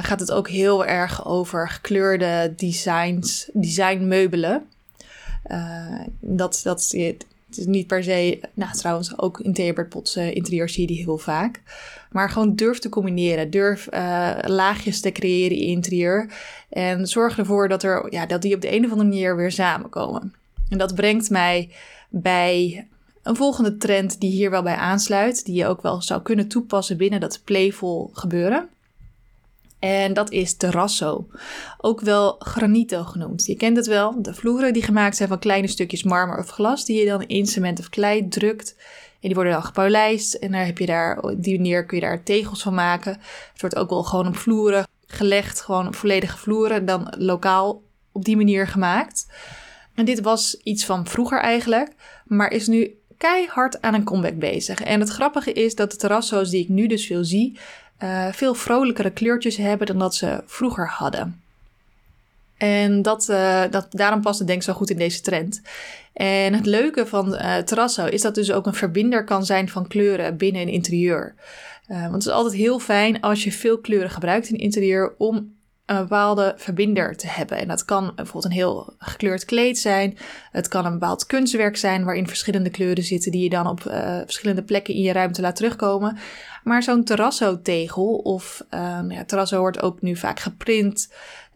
gaat 0.00 0.20
het 0.20 0.32
ook 0.32 0.48
heel 0.48 0.86
erg 0.86 1.26
over 1.26 1.68
gekleurde 1.68 2.52
designs, 2.56 3.50
designmeubelen. 3.52 4.66
dat, 6.20 6.60
dat, 6.64 6.94
het 7.48 7.58
is 7.58 7.66
niet 7.66 7.86
per 7.86 8.02
se, 8.02 8.40
nou 8.54 8.72
trouwens 8.72 9.18
ook 9.18 9.40
in 9.40 9.52
Theobert 9.52 9.88
Potts 9.88 10.16
interieur 10.16 10.68
zie 10.68 10.80
je 10.80 10.94
die 10.94 11.04
heel 11.04 11.18
vaak. 11.18 11.62
Maar 12.10 12.30
gewoon 12.30 12.54
durf 12.54 12.78
te 12.78 12.88
combineren. 12.88 13.50
Durf 13.50 13.88
uh, 13.94 14.36
laagjes 14.46 15.00
te 15.00 15.12
creëren 15.12 15.56
in 15.56 15.66
interieur. 15.66 16.32
En 16.68 17.06
zorg 17.06 17.38
ervoor 17.38 17.68
dat, 17.68 17.82
er, 17.82 18.12
ja, 18.12 18.26
dat 18.26 18.42
die 18.42 18.54
op 18.54 18.60
de 18.60 18.74
een 18.74 18.84
of 18.84 18.90
andere 18.90 19.08
manier 19.08 19.36
weer 19.36 19.52
samenkomen. 19.52 20.34
En 20.68 20.78
dat 20.78 20.94
brengt 20.94 21.30
mij 21.30 21.70
bij 22.08 22.86
een 23.22 23.36
volgende 23.36 23.76
trend 23.76 24.20
die 24.20 24.30
hier 24.30 24.50
wel 24.50 24.62
bij 24.62 24.76
aansluit. 24.76 25.44
Die 25.44 25.54
je 25.54 25.66
ook 25.66 25.82
wel 25.82 26.02
zou 26.02 26.22
kunnen 26.22 26.48
toepassen 26.48 26.96
binnen 26.96 27.20
dat 27.20 27.40
playful 27.44 28.10
gebeuren. 28.12 28.68
En 29.78 30.14
dat 30.14 30.30
is 30.30 30.56
terrasso, 30.56 31.26
ook 31.78 32.00
wel 32.00 32.36
granito 32.38 33.02
genoemd. 33.02 33.46
Je 33.46 33.54
kent 33.54 33.76
het 33.76 33.86
wel, 33.86 34.22
de 34.22 34.34
vloeren 34.34 34.72
die 34.72 34.82
gemaakt 34.82 35.16
zijn 35.16 35.28
van 35.28 35.38
kleine 35.38 35.68
stukjes 35.68 36.02
marmer 36.02 36.38
of 36.38 36.48
glas, 36.48 36.84
die 36.84 36.98
je 36.98 37.06
dan 37.06 37.22
in 37.22 37.46
cement 37.46 37.78
of 37.78 37.88
klei 37.88 38.28
drukt. 38.28 38.76
En 39.20 39.28
die 39.28 39.34
worden 39.34 39.52
dan 39.52 39.62
gepolijst 39.62 40.34
en 40.34 40.52
daar 40.52 40.66
heb 40.66 40.78
je 40.78 40.86
daar, 40.86 41.20
op 41.20 41.42
die 41.42 41.56
manier 41.56 41.86
kun 41.86 41.96
je 41.96 42.04
daar 42.04 42.22
tegels 42.22 42.62
van 42.62 42.74
maken. 42.74 43.12
Het 43.52 43.60
wordt 43.60 43.76
ook 43.76 43.90
wel 43.90 44.02
gewoon 44.02 44.26
op 44.26 44.36
vloeren 44.36 44.86
gelegd, 45.06 45.60
gewoon 45.60 45.94
volledige 45.94 46.36
vloeren, 46.36 46.84
dan 46.84 47.14
lokaal 47.18 47.82
op 48.12 48.24
die 48.24 48.36
manier 48.36 48.66
gemaakt. 48.66 49.26
En 49.94 50.04
dit 50.04 50.20
was 50.20 50.60
iets 50.62 50.84
van 50.84 51.06
vroeger 51.06 51.40
eigenlijk, 51.40 51.92
maar 52.24 52.50
is 52.50 52.66
nu 52.66 52.98
keihard 53.16 53.82
aan 53.82 53.94
een 53.94 54.04
comeback 54.04 54.38
bezig. 54.38 54.80
En 54.80 55.00
het 55.00 55.08
grappige 55.08 55.52
is 55.52 55.74
dat 55.74 55.90
de 55.90 55.96
terrasso's 55.96 56.50
die 56.50 56.62
ik 56.62 56.68
nu 56.68 56.86
dus 56.86 57.06
veel 57.06 57.24
zie, 57.24 57.58
uh, 58.02 58.32
veel 58.32 58.54
vrolijkere 58.54 59.10
kleurtjes 59.10 59.56
hebben 59.56 59.86
dan 59.86 59.98
dat 59.98 60.14
ze 60.14 60.42
vroeger 60.46 60.88
hadden. 60.88 61.42
En 62.56 63.02
dat, 63.02 63.28
uh, 63.30 63.62
dat, 63.70 63.86
daarom 63.90 64.20
past 64.20 64.38
het 64.38 64.48
denk 64.48 64.60
ik 64.60 64.66
zo 64.66 64.72
goed 64.72 64.90
in 64.90 64.98
deze 64.98 65.20
trend. 65.20 65.62
En 66.12 66.54
het 66.54 66.66
leuke 66.66 67.06
van 67.06 67.34
uh, 67.34 67.56
Terrasso 67.56 68.04
is 68.04 68.22
dat 68.22 68.34
dus 68.34 68.52
ook 68.52 68.66
een 68.66 68.74
verbinder 68.74 69.24
kan 69.24 69.44
zijn 69.44 69.68
van 69.68 69.86
kleuren 69.86 70.36
binnen 70.36 70.62
een 70.62 70.68
interieur. 70.68 71.34
want 71.86 72.12
het 72.12 72.26
is 72.26 72.28
altijd 72.28 72.54
heel 72.54 72.78
fijn 72.78 73.20
als 73.20 73.44
je 73.44 73.52
veel 73.52 73.78
kleuren 73.78 74.10
gebruikt 74.10 74.48
in 74.48 74.56
interieur 74.58 75.14
om 75.18 75.56
een 75.88 75.96
bepaalde 75.96 76.54
verbinder 76.56 77.16
te 77.16 77.26
hebben. 77.26 77.58
En 77.58 77.68
dat 77.68 77.84
kan 77.84 78.12
bijvoorbeeld 78.14 78.44
een 78.44 78.58
heel 78.58 78.94
gekleurd 78.98 79.44
kleed 79.44 79.78
zijn. 79.78 80.18
Het 80.52 80.68
kan 80.68 80.84
een 80.84 80.92
bepaald 80.92 81.26
kunstwerk 81.26 81.76
zijn 81.76 82.04
waarin 82.04 82.28
verschillende 82.28 82.70
kleuren 82.70 83.04
zitten 83.04 83.32
die 83.32 83.42
je 83.42 83.48
dan 83.48 83.66
op 83.66 83.84
uh, 83.84 84.16
verschillende 84.24 84.62
plekken 84.62 84.94
in 84.94 85.02
je 85.02 85.12
ruimte 85.12 85.40
laat 85.40 85.56
terugkomen. 85.56 86.18
Maar 86.64 86.82
zo'n 86.82 87.04
terrasso-tegel 87.04 88.14
of 88.14 88.64
um, 88.70 89.10
ja, 89.10 89.24
terrasso 89.24 89.58
wordt 89.58 89.82
ook 89.82 90.02
nu 90.02 90.16
vaak 90.16 90.40
geprint. 90.40 91.12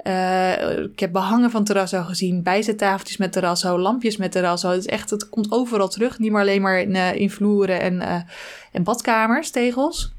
Uh, 0.06 0.78
ik 0.78 1.00
heb 1.00 1.12
behangen 1.12 1.50
van 1.50 1.64
terrasso 1.64 2.02
gezien, 2.02 2.42
bijzettafeltjes 2.42 3.16
met 3.16 3.32
terrasso, 3.32 3.78
lampjes 3.78 4.16
met 4.16 4.32
terrasso. 4.32 4.68
Het 4.70 4.78
is 4.78 4.86
echt, 4.86 5.10
het 5.10 5.28
komt 5.28 5.52
overal 5.52 5.88
terug, 5.88 6.18
niet 6.18 6.32
maar 6.32 6.40
alleen 6.40 6.62
maar 6.62 6.80
in, 6.80 6.94
uh, 6.94 7.28
vloeren 7.28 7.80
en, 7.80 7.94
uh, 7.94 8.20
en 8.72 8.82
badkamers, 8.82 9.50
tegels. 9.50 10.11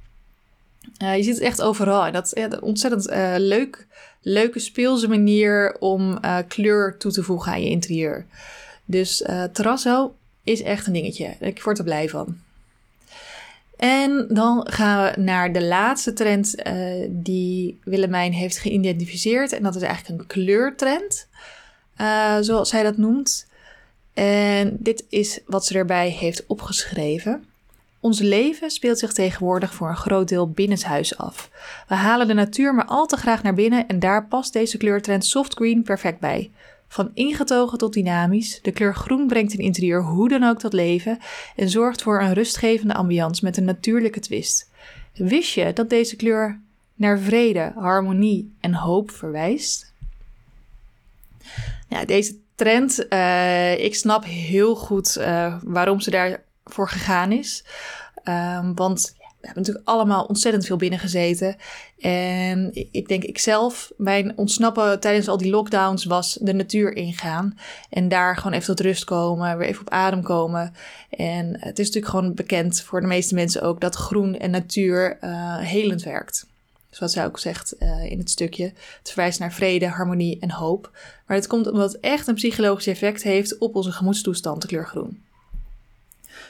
Uh, 1.02 1.18
je 1.18 1.24
ziet 1.24 1.34
het 1.34 1.44
echt 1.44 1.62
overal. 1.62 2.06
En 2.06 2.14
dat 2.14 2.26
is 2.26 2.32
ja, 2.42 2.50
ontzettend 2.62 3.10
uh, 3.10 3.34
leuk, 3.38 3.88
leuke 4.22 4.60
speelse 4.60 5.08
manier 5.08 5.76
om 5.80 6.18
uh, 6.22 6.38
kleur 6.48 6.98
toe 6.98 7.12
te 7.12 7.24
voegen 7.24 7.52
aan 7.52 7.64
je 7.64 7.70
interieur. 7.70 8.26
Dus 8.86 9.24
terrasso 9.52 10.16
is 10.44 10.62
echt 10.62 10.88
een 10.88 10.94
dingetje. 10.94 11.36
Ik 11.40 11.64
word 11.64 11.78
er 11.78 11.84
blij 11.84 12.10
van. 12.10 12.38
En 13.78 14.26
dan 14.30 14.68
gaan 14.72 15.04
we 15.04 15.22
naar 15.22 15.54
de 15.54 15.64
laatste 15.64 16.14
trend 16.14 16.56
die 17.10 17.80
Willemijn 17.84 18.34
heeft 18.34 18.58
geïdentificeerd. 18.58 19.52
En 19.52 19.64
dat 19.64 19.76
is 19.76 19.82
eigenlijk 19.82 20.22
een 20.22 20.28
kleurtrend, 20.28 21.28
zoals 22.42 22.70
zij 22.70 22.84
dat 22.84 22.98
noemt. 22.98 23.48
En 24.14 24.78
dit 24.80 25.06
is 25.10 25.40
wat 25.46 25.66
ze 25.66 25.78
erbij 25.78 26.10
heeft 26.10 26.44
opgeschreven. 26.48 27.46
Ons 28.04 28.20
leven 28.20 28.72
speelt 28.72 29.00
zich 29.00 29.14
tegenwoordig 29.14 29.74
voor 29.74 29.90
een 29.90 29.96
groot 29.96 30.28
deel 30.28 30.50
binnenshuis 30.50 31.18
af. 31.18 31.50
We 31.88 31.96
halen 31.96 32.28
de 32.28 32.34
natuur 32.34 32.76
maar 32.76 32.86
al 32.86 33.06
te 33.06 33.18
graag 33.18 33.44
naar 33.44 33.54
binnen 33.54 33.88
en 33.88 34.00
daar 34.00 34.28
past 34.28 34.54
deze 34.54 34.78
kleurtrend 34.78 35.26
soft 35.26 35.54
green 35.54 35.84
perfect 35.84 36.20
bij. 36.20 36.52
Van 36.88 37.12
ingetogen 37.14 37.78
tot 37.78 37.94
dynamisch, 37.94 38.60
de 38.62 38.72
kleur 38.72 38.96
groen 38.96 39.28
brengt 39.28 39.54
een 39.54 39.60
interieur 39.60 40.04
hoe 40.04 40.30
dan 40.30 40.44
ook 40.44 40.60
tot 40.60 40.74
leven 40.74 41.20
en 41.56 41.70
zorgt 41.70 42.02
voor 42.02 42.22
een 42.22 42.34
rustgevende 42.34 42.94
ambiance 42.94 43.46
met 43.46 43.58
een 43.58 43.66
natuurlijke 43.66 44.20
twist. 44.20 44.70
Wist 45.14 45.54
je 45.54 45.74
dat 45.74 45.90
deze 45.90 46.16
kleur 46.16 46.60
naar 46.96 47.20
vrede, 47.20 47.72
harmonie 47.76 48.54
en 48.60 48.74
hoop 48.74 49.12
verwijst? 49.12 49.94
Deze 52.06 52.36
trend, 52.56 53.06
uh, 53.10 53.84
ik 53.84 53.96
snap 53.96 54.26
heel 54.26 54.76
goed 54.76 55.18
uh, 55.20 55.56
waarom 55.64 56.00
ze 56.00 56.10
daar 56.10 56.44
voor 56.74 56.90
gegaan 56.90 57.32
is. 57.32 57.64
Um, 58.24 58.76
want 58.76 59.16
we 59.20 59.50
hebben 59.50 59.64
natuurlijk 59.64 59.96
allemaal 59.96 60.26
ontzettend 60.26 60.66
veel 60.66 60.78
binnen 60.78 61.00
gezeten. 61.00 61.56
En 62.00 62.70
ik 62.92 63.08
denk, 63.08 63.24
ik 63.24 63.38
zelf, 63.40 63.92
mijn 63.98 64.38
ontsnappen 64.38 65.00
tijdens 65.00 65.28
al 65.28 65.38
die 65.38 65.50
lockdowns 65.50 66.06
was 66.06 66.38
de 66.42 66.54
natuur 66.54 66.96
ingaan. 66.96 67.58
En 67.90 68.08
daar 68.08 68.38
gewoon 68.38 68.54
even 68.54 68.76
tot 68.76 68.80
rust 68.80 69.04
komen, 69.04 69.58
weer 69.58 69.68
even 69.68 69.82
op 69.82 69.90
adem 69.90 70.24
komen. 70.24 70.74
En 71.10 71.60
het 71.60 71.80
is 71.80 71.86
natuurlijk 71.86 72.14
gewoon 72.14 72.34
bekend 72.34 72.82
voor 72.82 73.02
de 73.02 73.08
meeste 73.08 73.36
mensen 73.36 73.62
ook 73.62 73.82
dat 73.82 73.96
groen 73.96 74.38
en 74.38 74.52
natuur 74.52 75.18
uh, 75.22 75.58
helend 75.58 76.04
werkt. 76.04 76.48
Zoals 76.90 77.14
zij 77.14 77.26
ook 77.26 77.40
zegt 77.40 77.76
in 78.10 78.18
het 78.18 78.30
stukje. 78.30 78.64
Het 78.98 79.08
verwijst 79.12 79.40
naar 79.40 79.54
vrede, 79.54 79.88
harmonie 79.88 80.40
en 80.40 80.52
hoop. 80.52 80.92
Maar 81.28 81.38
het 81.38 81.48
komt 81.48 81.72
omdat 81.72 81.92
het 81.92 82.02
echt 82.02 82.28
een 82.28 82.36
psychologisch 82.36 82.88
effect 82.88 83.24
heeft 83.24 83.58
op 83.58 83.76
onze 83.76 83.92
gemoedstoestand, 83.92 84.62
de 84.62 84.68
kleur 84.68 84.88
groen. 84.88 85.24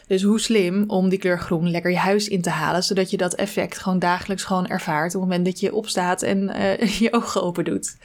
Dus 0.07 0.23
hoe 0.23 0.39
slim 0.39 0.83
om 0.87 1.09
die 1.09 1.19
kleur 1.19 1.39
groen 1.39 1.71
lekker 1.71 1.91
je 1.91 1.97
huis 1.97 2.27
in 2.27 2.41
te 2.41 2.49
halen, 2.49 2.83
zodat 2.83 3.09
je 3.09 3.17
dat 3.17 3.35
effect 3.35 3.77
gewoon 3.77 3.99
dagelijks 3.99 4.43
gewoon 4.43 4.67
ervaart 4.67 5.15
op 5.15 5.21
het 5.21 5.29
moment 5.29 5.45
dat 5.45 5.59
je 5.59 5.75
opstaat 5.75 6.21
en 6.21 6.49
uh, 6.49 6.87
je 6.99 7.13
ogen 7.13 7.43
open 7.43 7.65
doet. 7.65 7.95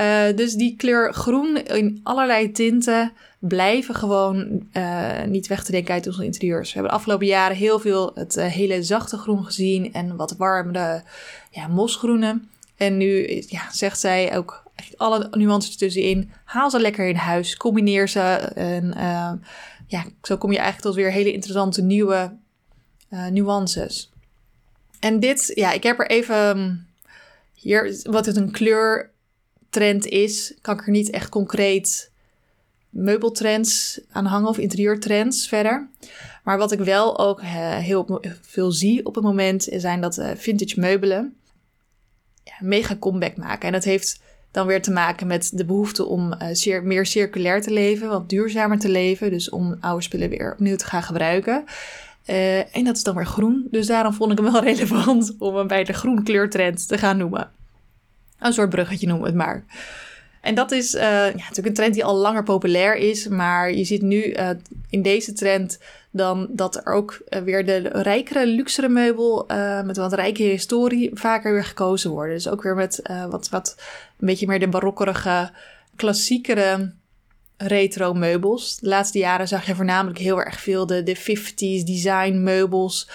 Uh, 0.00 0.36
dus 0.36 0.54
die 0.54 0.76
kleur 0.76 1.14
groen 1.14 1.56
in 1.64 2.00
allerlei 2.02 2.52
tinten 2.52 3.12
blijven 3.38 3.94
gewoon 3.94 4.66
uh, 4.72 5.22
niet 5.26 5.46
weg 5.46 5.64
te 5.64 5.72
denken 5.72 5.94
uit 5.94 6.06
onze 6.06 6.24
interieurs. 6.24 6.68
We 6.68 6.72
hebben 6.72 6.90
de 6.92 6.98
afgelopen 6.98 7.26
jaren 7.26 7.56
heel 7.56 7.78
veel 7.78 8.10
het 8.14 8.34
hele 8.40 8.82
zachte 8.82 9.16
groen 9.16 9.44
gezien 9.44 9.92
en 9.92 10.16
wat 10.16 10.36
warmere 10.36 11.02
ja, 11.50 11.66
mosgroene. 11.66 12.40
En 12.76 12.96
nu 12.96 13.42
ja, 13.48 13.62
zegt 13.72 14.00
zij 14.00 14.36
ook 14.36 14.62
alle 14.96 15.28
nuances 15.30 15.76
tussenin. 15.76 16.30
Haal 16.44 16.70
ze 16.70 16.80
lekker 16.80 17.08
in 17.08 17.16
huis, 17.16 17.56
combineer 17.56 18.08
ze 18.08 18.20
en 18.54 18.94
ja, 19.90 20.04
zo 20.22 20.36
kom 20.36 20.52
je 20.52 20.58
eigenlijk 20.58 20.86
tot 20.86 20.94
weer 20.94 21.12
hele 21.12 21.32
interessante 21.32 21.82
nieuwe 21.82 22.36
uh, 23.10 23.26
nuances. 23.26 24.10
En 25.00 25.20
dit, 25.20 25.52
ja, 25.54 25.72
ik 25.72 25.82
heb 25.82 25.98
er 25.98 26.10
even 26.10 26.50
hm, 26.50 26.76
hier, 27.54 28.00
wat 28.02 28.26
het 28.26 28.36
een 28.36 28.50
kleurtrend 28.50 30.06
is, 30.06 30.54
kan 30.60 30.78
ik 30.78 30.86
er 30.86 30.90
niet 30.90 31.10
echt 31.10 31.28
concreet 31.28 32.10
meubeltrends 32.90 34.00
aan 34.10 34.24
hangen 34.24 34.48
of 34.48 34.58
interieurtrends 34.58 35.48
verder. 35.48 35.88
Maar 36.44 36.58
wat 36.58 36.72
ik 36.72 36.78
wel 36.78 37.18
ook 37.18 37.40
uh, 37.40 37.76
heel 37.76 38.22
veel 38.40 38.72
zie 38.72 39.06
op 39.06 39.14
het 39.14 39.24
moment 39.24 39.68
zijn 39.70 40.00
dat 40.00 40.18
uh, 40.18 40.30
vintage 40.36 40.80
meubelen 40.80 41.36
ja, 42.44 42.54
mega 42.60 42.96
comeback 42.96 43.36
maken. 43.36 43.66
En 43.66 43.72
dat 43.72 43.84
heeft 43.84 44.20
dan 44.50 44.66
weer 44.66 44.82
te 44.82 44.90
maken 44.90 45.26
met 45.26 45.50
de 45.54 45.64
behoefte 45.64 46.04
om 46.04 46.34
uh, 46.64 46.80
meer 46.82 47.06
circulair 47.06 47.62
te 47.62 47.72
leven, 47.72 48.08
wat 48.08 48.28
duurzamer 48.28 48.78
te 48.78 48.88
leven. 48.88 49.30
Dus 49.30 49.50
om 49.50 49.76
oude 49.80 50.02
spullen 50.02 50.28
weer 50.28 50.52
opnieuw 50.52 50.76
te 50.76 50.84
gaan 50.84 51.02
gebruiken. 51.02 51.64
Uh, 52.26 52.76
en 52.76 52.84
dat 52.84 52.96
is 52.96 53.02
dan 53.02 53.14
weer 53.14 53.26
groen. 53.26 53.68
Dus 53.70 53.86
daarom 53.86 54.12
vond 54.12 54.32
ik 54.32 54.38
hem 54.38 54.52
wel 54.52 54.62
relevant 54.72 55.34
om 55.38 55.56
hem 55.56 55.66
bij 55.66 55.84
de 55.84 55.92
groen 55.92 56.22
kleurtrend 56.22 56.88
te 56.88 56.98
gaan 56.98 57.16
noemen. 57.16 57.50
Een 58.38 58.52
soort 58.52 58.70
bruggetje 58.70 59.06
noemen 59.06 59.24
we 59.24 59.30
het 59.30 59.46
maar. 59.46 59.64
En 60.40 60.54
dat 60.54 60.70
is 60.70 60.94
uh, 60.94 61.00
ja, 61.02 61.32
natuurlijk 61.32 61.66
een 61.66 61.74
trend 61.74 61.94
die 61.94 62.04
al 62.04 62.16
langer 62.16 62.42
populair 62.42 62.96
is. 62.96 63.28
Maar 63.28 63.72
je 63.72 63.84
ziet 63.84 64.02
nu 64.02 64.36
in 64.90 65.02
deze 65.02 65.32
trend 65.32 65.78
dan 66.10 66.48
dat 66.50 66.76
er 66.76 66.92
ook 66.92 67.22
uh, 67.28 67.40
weer 67.40 67.66
de 67.66 67.78
rijkere, 67.78 68.46
luxere 68.46 68.88
meubel 68.88 69.44
met 69.84 69.96
wat 69.96 70.12
rijke 70.12 70.42
historie 70.42 71.10
vaker 71.12 71.52
weer 71.52 71.64
gekozen 71.64 72.10
worden. 72.10 72.34
Dus 72.34 72.48
ook 72.48 72.62
weer 72.62 72.74
met 72.74 73.02
wat, 73.30 73.48
wat 73.48 73.74
een 74.18 74.26
beetje 74.26 74.46
meer 74.46 74.60
de 74.60 74.68
barokkerige, 74.68 75.50
klassiekere 75.96 76.92
retro 77.56 78.14
meubels. 78.14 78.78
De 78.78 78.88
laatste 78.88 79.18
jaren 79.18 79.48
zag 79.48 79.66
je 79.66 79.74
voornamelijk 79.74 80.18
heel 80.18 80.42
erg 80.42 80.60
veel 80.60 80.86
de, 80.86 81.02
de 81.02 81.16
50s 81.16 81.84
design 81.84 82.42
meubels 82.42 83.10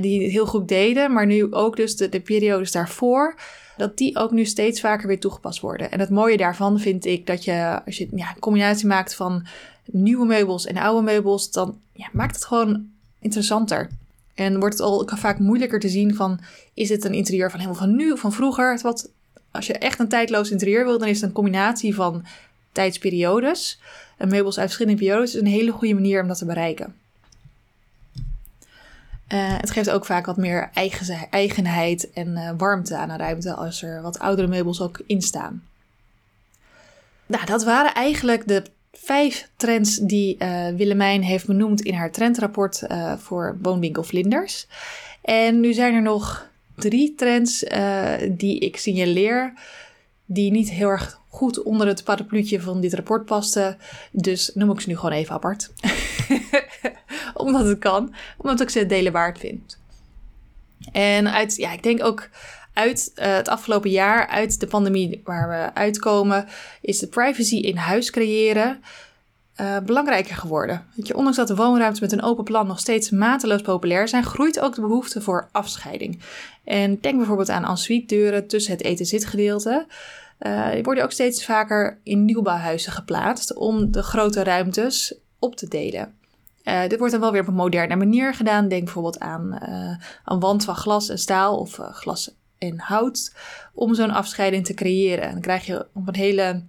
die 0.00 0.22
het 0.22 0.32
heel 0.32 0.46
goed 0.46 0.68
deden. 0.68 1.12
Maar 1.12 1.26
nu 1.26 1.54
ook 1.54 1.76
dus 1.76 1.96
de, 1.96 2.08
de 2.08 2.20
periodes 2.20 2.72
daarvoor 2.72 3.34
dat 3.76 3.96
die 3.96 4.16
ook 4.16 4.30
nu 4.30 4.44
steeds 4.44 4.80
vaker 4.80 5.06
weer 5.06 5.20
toegepast 5.20 5.60
worden. 5.60 5.90
En 5.90 6.00
het 6.00 6.10
mooie 6.10 6.36
daarvan 6.36 6.80
vind 6.80 7.04
ik 7.04 7.26
dat 7.26 7.44
je, 7.44 7.80
als 7.86 7.98
je 7.98 8.08
ja, 8.14 8.28
een 8.28 8.40
combinatie 8.40 8.86
maakt 8.86 9.14
van 9.14 9.46
nieuwe 9.84 10.26
meubels 10.26 10.66
en 10.66 10.76
oude 10.76 11.02
meubels, 11.02 11.50
dan 11.50 11.78
ja, 11.92 12.08
maakt 12.12 12.34
het 12.34 12.44
gewoon 12.44 12.90
interessanter. 13.18 13.88
En 14.34 14.58
wordt 14.58 14.78
het 14.78 14.82
al 14.82 15.08
vaak 15.14 15.38
moeilijker 15.38 15.80
te 15.80 15.88
zien 15.88 16.14
van, 16.14 16.40
is 16.74 16.88
het 16.88 17.04
een 17.04 17.14
interieur 17.14 17.50
van 17.50 17.60
helemaal 17.60 17.80
van 17.80 17.96
nu 17.96 18.12
of 18.12 18.20
van 18.20 18.32
vroeger? 18.32 18.78
Wat, 18.82 19.10
als 19.50 19.66
je 19.66 19.72
echt 19.72 19.98
een 19.98 20.08
tijdloos 20.08 20.50
interieur 20.50 20.84
wil, 20.84 20.98
dan 20.98 21.08
is 21.08 21.20
het 21.20 21.28
een 21.28 21.34
combinatie 21.34 21.94
van 21.94 22.24
tijdsperiodes. 22.72 23.80
En 24.16 24.28
meubels 24.28 24.58
uit 24.58 24.66
verschillende 24.66 24.98
periodes 24.98 25.34
is 25.34 25.40
een 25.40 25.46
hele 25.46 25.72
goede 25.72 25.94
manier 25.94 26.22
om 26.22 26.28
dat 26.28 26.38
te 26.38 26.44
bereiken. 26.44 26.94
Uh, 29.28 29.56
het 29.58 29.70
geeft 29.70 29.90
ook 29.90 30.04
vaak 30.04 30.26
wat 30.26 30.36
meer 30.36 30.70
eigen, 30.74 31.30
eigenheid 31.30 32.10
en 32.10 32.28
uh, 32.28 32.50
warmte 32.56 32.96
aan 32.96 33.10
een 33.10 33.18
ruimte 33.18 33.54
als 33.54 33.82
er 33.82 34.02
wat 34.02 34.18
oudere 34.18 34.48
meubels 34.48 34.80
ook 34.80 35.00
in 35.06 35.22
staan. 35.22 35.62
Nou, 37.26 37.46
dat 37.46 37.64
waren 37.64 37.94
eigenlijk 37.94 38.48
de 38.48 38.62
vijf 38.92 39.48
trends 39.56 39.96
die 39.96 40.36
uh, 40.38 40.68
Willemijn 40.68 41.22
heeft 41.22 41.46
benoemd 41.46 41.80
in 41.80 41.94
haar 41.94 42.10
trendrapport 42.10 42.82
voor 43.18 43.58
woonwinkel 43.62 44.02
Vlinders. 44.02 44.66
En 45.22 45.60
nu 45.60 45.72
zijn 45.72 45.94
er 45.94 46.02
nog 46.02 46.50
drie 46.76 47.14
trends 47.14 47.64
die 48.28 48.58
ik 48.58 48.76
signaleer 48.76 49.52
die 50.26 50.50
niet 50.50 50.70
heel 50.70 50.88
erg 50.88 51.20
goed 51.28 51.62
onder 51.62 51.86
het 51.86 52.04
parapluutje 52.04 52.60
van 52.60 52.80
dit 52.80 52.94
rapport 52.94 53.24
pasten. 53.24 53.78
Dus 54.12 54.50
noem 54.54 54.70
ik 54.70 54.80
ze 54.80 54.88
nu 54.88 54.96
gewoon 54.96 55.12
even 55.12 55.34
apart. 55.34 55.72
omdat 57.34 57.66
het 57.66 57.78
kan, 57.78 58.14
omdat 58.36 58.60
ik 58.60 58.70
ze 58.70 58.86
delen 58.86 59.12
waard 59.12 59.38
vind. 59.38 59.78
En 60.92 61.32
uit, 61.32 61.56
ja, 61.56 61.72
ik 61.72 61.82
denk 61.82 62.04
ook 62.04 62.28
uit 62.72 63.12
uh, 63.14 63.24
het 63.34 63.48
afgelopen 63.48 63.90
jaar, 63.90 64.26
uit 64.26 64.60
de 64.60 64.66
pandemie 64.66 65.20
waar 65.24 65.48
we 65.48 65.74
uitkomen, 65.74 66.46
is 66.80 66.98
de 66.98 67.06
privacy 67.06 67.56
in 67.56 67.76
huis 67.76 68.10
creëren 68.10 68.82
uh, 69.60 69.78
belangrijker 69.78 70.36
geworden. 70.36 70.86
Je, 70.94 71.16
ondanks 71.16 71.38
dat 71.38 71.48
de 71.48 71.54
woonruimtes 71.54 72.00
met 72.00 72.12
een 72.12 72.22
open 72.22 72.44
plan 72.44 72.66
nog 72.66 72.78
steeds 72.78 73.10
mateloos 73.10 73.62
populair 73.62 74.08
zijn, 74.08 74.24
groeit 74.24 74.60
ook 74.60 74.74
de 74.74 74.80
behoefte 74.80 75.20
voor 75.20 75.48
afscheiding. 75.52 76.22
En 76.64 77.00
denk 77.00 77.16
bijvoorbeeld 77.16 77.50
aan 77.50 77.64
ensuite 77.64 78.14
deuren 78.14 78.46
tussen 78.46 78.72
het 78.72 78.82
eten-zitgedeelte. 78.82 79.86
Uh, 80.40 80.72
die 80.72 80.82
worden 80.82 81.04
ook 81.04 81.12
steeds 81.12 81.44
vaker 81.44 81.98
in 82.02 82.24
nieuwbouwhuizen 82.24 82.92
geplaatst 82.92 83.54
om 83.54 83.90
de 83.90 84.02
grote 84.02 84.42
ruimtes 84.42 85.14
op 85.38 85.56
te 85.56 85.68
delen. 85.68 86.14
Dit 86.88 86.98
wordt 86.98 87.12
dan 87.12 87.20
wel 87.20 87.32
weer 87.32 87.40
op 87.40 87.46
een 87.46 87.54
moderne 87.54 87.96
manier 87.96 88.34
gedaan. 88.34 88.68
Denk 88.68 88.84
bijvoorbeeld 88.84 89.20
aan 89.20 89.58
een 90.24 90.40
wand 90.40 90.64
van 90.64 90.74
glas 90.74 91.08
en 91.08 91.18
staal 91.18 91.58
of 91.58 91.78
uh, 91.78 91.92
glas 91.92 92.34
en 92.62 92.78
hout. 92.78 93.34
Om 93.74 93.94
zo'n 93.94 94.10
afscheiding 94.10 94.64
te 94.64 94.74
creëren. 94.74 95.24
En 95.24 95.32
dan 95.32 95.40
krijg 95.40 95.66
je 95.66 95.86
op 95.94 96.08
een 96.08 96.14
hele 96.14 96.64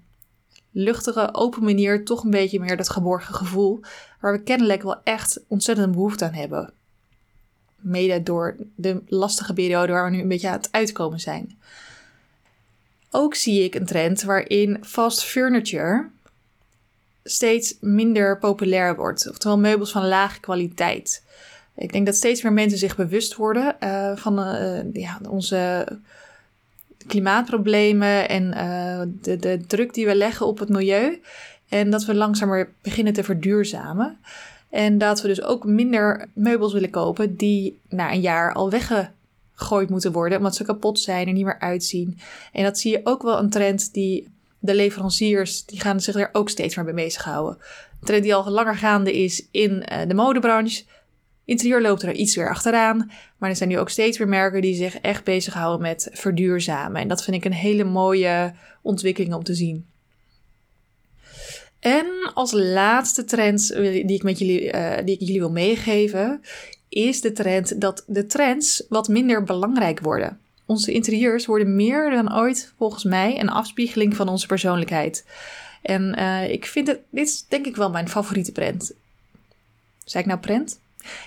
luchtige, 0.71 1.33
open 1.33 1.63
manier 1.63 2.05
toch 2.05 2.23
een 2.23 2.29
beetje 2.29 2.59
meer 2.59 2.77
dat 2.77 2.89
geborgen 2.89 3.35
gevoel. 3.35 3.79
Waar 4.19 4.31
we 4.31 4.43
kennelijk 4.43 4.83
wel 4.83 5.03
echt 5.03 5.43
ontzettend 5.47 5.91
behoefte 5.91 6.25
aan 6.25 6.33
hebben. 6.33 6.73
Mede 7.75 8.23
door 8.23 8.55
de 8.75 9.01
lastige 9.07 9.53
periode 9.53 9.91
waar 9.91 10.05
we 10.05 10.15
nu 10.15 10.21
een 10.21 10.27
beetje 10.27 10.47
aan 10.47 10.57
het 10.57 10.71
uitkomen 10.71 11.19
zijn. 11.19 11.57
Ook 13.11 13.35
zie 13.35 13.63
ik 13.63 13.75
een 13.75 13.85
trend 13.85 14.21
waarin 14.21 14.77
fast 14.81 15.23
furniture 15.23 16.09
steeds 17.23 17.77
minder 17.79 18.39
populair 18.39 18.95
wordt. 18.95 19.29
Oftewel 19.29 19.59
meubels 19.59 19.91
van 19.91 20.07
lage 20.07 20.39
kwaliteit. 20.39 21.23
Ik 21.75 21.91
denk 21.91 22.05
dat 22.05 22.15
steeds 22.15 22.41
meer 22.41 22.53
mensen 22.53 22.79
zich 22.79 22.95
bewust 22.95 23.35
worden 23.35 23.75
uh, 23.79 24.15
van 24.15 24.39
uh, 24.39 24.93
ja, 24.93 25.19
onze 25.29 25.87
klimaatproblemen 27.07 28.29
en 28.29 28.43
uh, 28.43 29.01
de, 29.21 29.37
de 29.37 29.63
druk 29.67 29.93
die 29.93 30.05
we 30.05 30.15
leggen 30.15 30.45
op 30.45 30.59
het 30.59 30.69
milieu. 30.69 31.21
En 31.69 31.89
dat 31.89 32.05
we 32.05 32.15
langzamer 32.15 32.69
beginnen 32.81 33.13
te 33.13 33.23
verduurzamen. 33.23 34.17
En 34.69 34.97
dat 34.97 35.21
we 35.21 35.27
dus 35.27 35.41
ook 35.41 35.65
minder 35.65 36.27
meubels 36.33 36.73
willen 36.73 36.89
kopen 36.89 37.35
die 37.35 37.79
na 37.89 38.11
een 38.11 38.21
jaar 38.21 38.53
al 38.53 38.69
weggegooid 38.69 39.89
moeten 39.89 40.11
worden, 40.11 40.37
omdat 40.37 40.55
ze 40.55 40.63
kapot 40.63 40.99
zijn 40.99 41.27
en 41.27 41.33
niet 41.33 41.45
meer 41.45 41.59
uitzien. 41.59 42.19
En 42.51 42.63
dat 42.63 42.79
zie 42.79 42.91
je 42.91 43.01
ook 43.03 43.21
wel 43.21 43.39
een 43.39 43.49
trend 43.49 43.93
die 43.93 44.27
de 44.59 44.75
leveranciers 44.75 45.65
die 45.65 45.79
gaan 45.79 46.01
zich 46.01 46.15
er 46.15 46.29
ook 46.31 46.49
steeds 46.49 46.75
meer 46.75 46.85
mee 46.85 46.93
bezighouden. 46.93 47.57
Een 47.99 48.07
trend 48.07 48.23
die 48.23 48.35
al 48.35 48.49
langer 48.49 48.75
gaande 48.75 49.13
is 49.13 49.47
in 49.51 49.85
de 50.07 50.13
modebranche. 50.13 50.83
Interieur 51.45 51.81
loopt 51.81 52.03
er 52.03 52.13
iets 52.13 52.35
weer 52.35 52.49
achteraan. 52.49 53.11
Maar 53.37 53.49
er 53.49 53.55
zijn 53.55 53.69
nu 53.69 53.79
ook 53.79 53.89
steeds 53.89 54.17
meer 54.17 54.27
merken 54.27 54.61
die 54.61 54.75
zich 54.75 54.99
echt 54.99 55.23
bezighouden 55.23 55.81
met 55.81 56.09
verduurzamen. 56.11 57.01
En 57.01 57.07
dat 57.07 57.23
vind 57.23 57.35
ik 57.35 57.45
een 57.45 57.53
hele 57.53 57.83
mooie 57.83 58.53
ontwikkeling 58.81 59.33
om 59.33 59.43
te 59.43 59.53
zien. 59.53 59.85
En 61.79 62.05
als 62.33 62.51
laatste 62.51 63.25
trend 63.25 63.75
die 63.75 64.03
ik, 64.03 64.23
met 64.23 64.39
jullie, 64.39 64.73
uh, 64.73 64.97
die 65.05 65.13
ik 65.15 65.19
jullie 65.19 65.39
wil 65.39 65.51
meegeven, 65.51 66.41
is 66.89 67.21
de 67.21 67.31
trend 67.31 67.81
dat 67.81 68.03
de 68.07 68.25
trends 68.25 68.85
wat 68.89 69.07
minder 69.07 69.43
belangrijk 69.43 69.99
worden. 69.99 70.39
Onze 70.65 70.91
interieurs 70.91 71.45
worden 71.45 71.75
meer 71.75 72.09
dan 72.09 72.35
ooit, 72.35 72.73
volgens 72.77 73.03
mij, 73.03 73.39
een 73.39 73.49
afspiegeling 73.49 74.15
van 74.15 74.27
onze 74.27 74.47
persoonlijkheid. 74.47 75.25
En 75.81 76.15
uh, 76.19 76.49
ik 76.49 76.65
vind 76.65 76.87
het, 76.87 76.99
dit 77.09 77.27
is 77.27 77.45
denk 77.47 77.65
ik 77.65 77.75
wel 77.75 77.89
mijn 77.89 78.09
favoriete 78.09 78.51
prent. 78.51 78.93
Zei 80.05 80.23
ik 80.23 80.29
nou 80.29 80.39
prent? 80.39 80.79